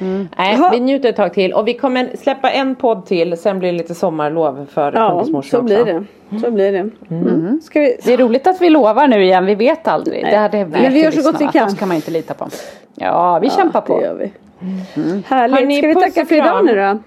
[0.00, 0.70] Nej, Jaha.
[0.72, 3.36] vi njuter ett tag till och vi kommer släppa en podd till.
[3.38, 5.62] Sen blir det lite sommarlov för Ja, så också.
[5.62, 6.04] blir det.
[6.40, 6.90] Så blir det.
[7.10, 7.60] Mm.
[7.62, 10.22] Ska vi, det är roligt att vi lovar nu igen, vi vet aldrig.
[10.22, 10.32] Nej.
[10.32, 11.74] Det här, det vet Men vi gör så gott vi kan.
[11.74, 12.48] kan man inte lita på.
[12.94, 13.98] Ja, vi kämpar på.
[13.98, 14.32] Det gör vi.
[15.26, 15.58] Härligt.
[15.58, 16.98] Hörni, Ska vi tacka för idag nu då?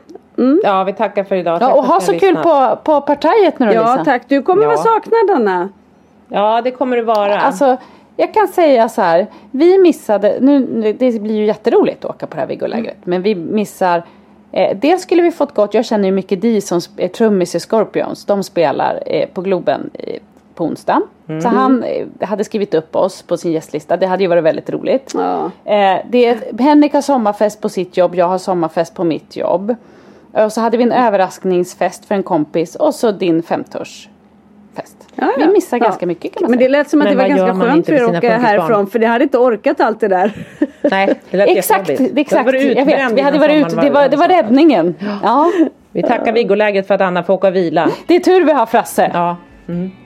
[0.64, 1.58] Ja, vi tackar för idag.
[1.62, 4.06] Ja, och ha så kul på, på partiet nu då Ja Lisa.
[4.06, 4.22] tack.
[4.28, 4.68] Du kommer Ja.
[4.68, 5.70] vara saknad Anna.
[6.30, 7.40] Ja, det kommer det vara.
[7.42, 7.78] Alltså,
[8.18, 9.28] jag kan säga så här.
[9.52, 10.60] Vi missade, nu,
[11.00, 12.98] det blir ju jätteroligt att åka på det här Viggolägret.
[13.04, 14.04] Men vi missar,
[14.52, 17.60] eh, dels skulle vi fått gått, jag känner ju Micke Di som är trummis i
[17.60, 18.26] Scorpions.
[18.26, 20.20] De spelar eh, på Globen eh,
[20.56, 21.02] på onsdag.
[21.42, 23.98] Så han eh, hade skrivit upp oss på sin gästlista.
[23.98, 25.14] Det hade ju varit väldigt roligt.
[25.18, 25.46] Ja.
[25.66, 29.76] Eh, det är, Henrik har sommarfest på sitt jobb, jag har sommarfest på mitt jobb.
[30.32, 34.10] Och så hade vi en överraskningsfest för en kompis och så din femtårsfest.
[35.16, 35.84] Ja, Vi missar Ja.
[35.86, 36.68] ganska mycket kan man Men säga.
[36.70, 38.88] det lät som att Men det var ganska skönt för er att sina åka härifrån.
[38.88, 40.32] För det hade inte orkat allt det där.
[40.82, 42.46] Nej, det lät Exakt, exakt.
[42.54, 44.96] Jag vet, vi hade varit ute, det var, det var räddningen.
[45.24, 45.52] Ja,
[45.94, 47.90] Vi tackar Viggoläget för att Anna får åka och vila.
[48.08, 49.12] det är tur vi har Frasse.
[49.14, 49.38] Ja.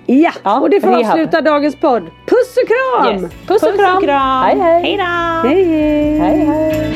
[0.06, 1.06] Ja, Ja, och det får rehab.
[1.06, 2.02] avsluta dagens podd.
[2.04, 3.24] Puss och kram!
[3.24, 3.32] Yes.
[3.48, 4.44] Puss och kram.
[4.44, 4.82] Hej, hej.
[4.84, 5.48] Hej då!
[5.50, 6.20] Hej hej!
[6.20, 6.96] Hej, hej.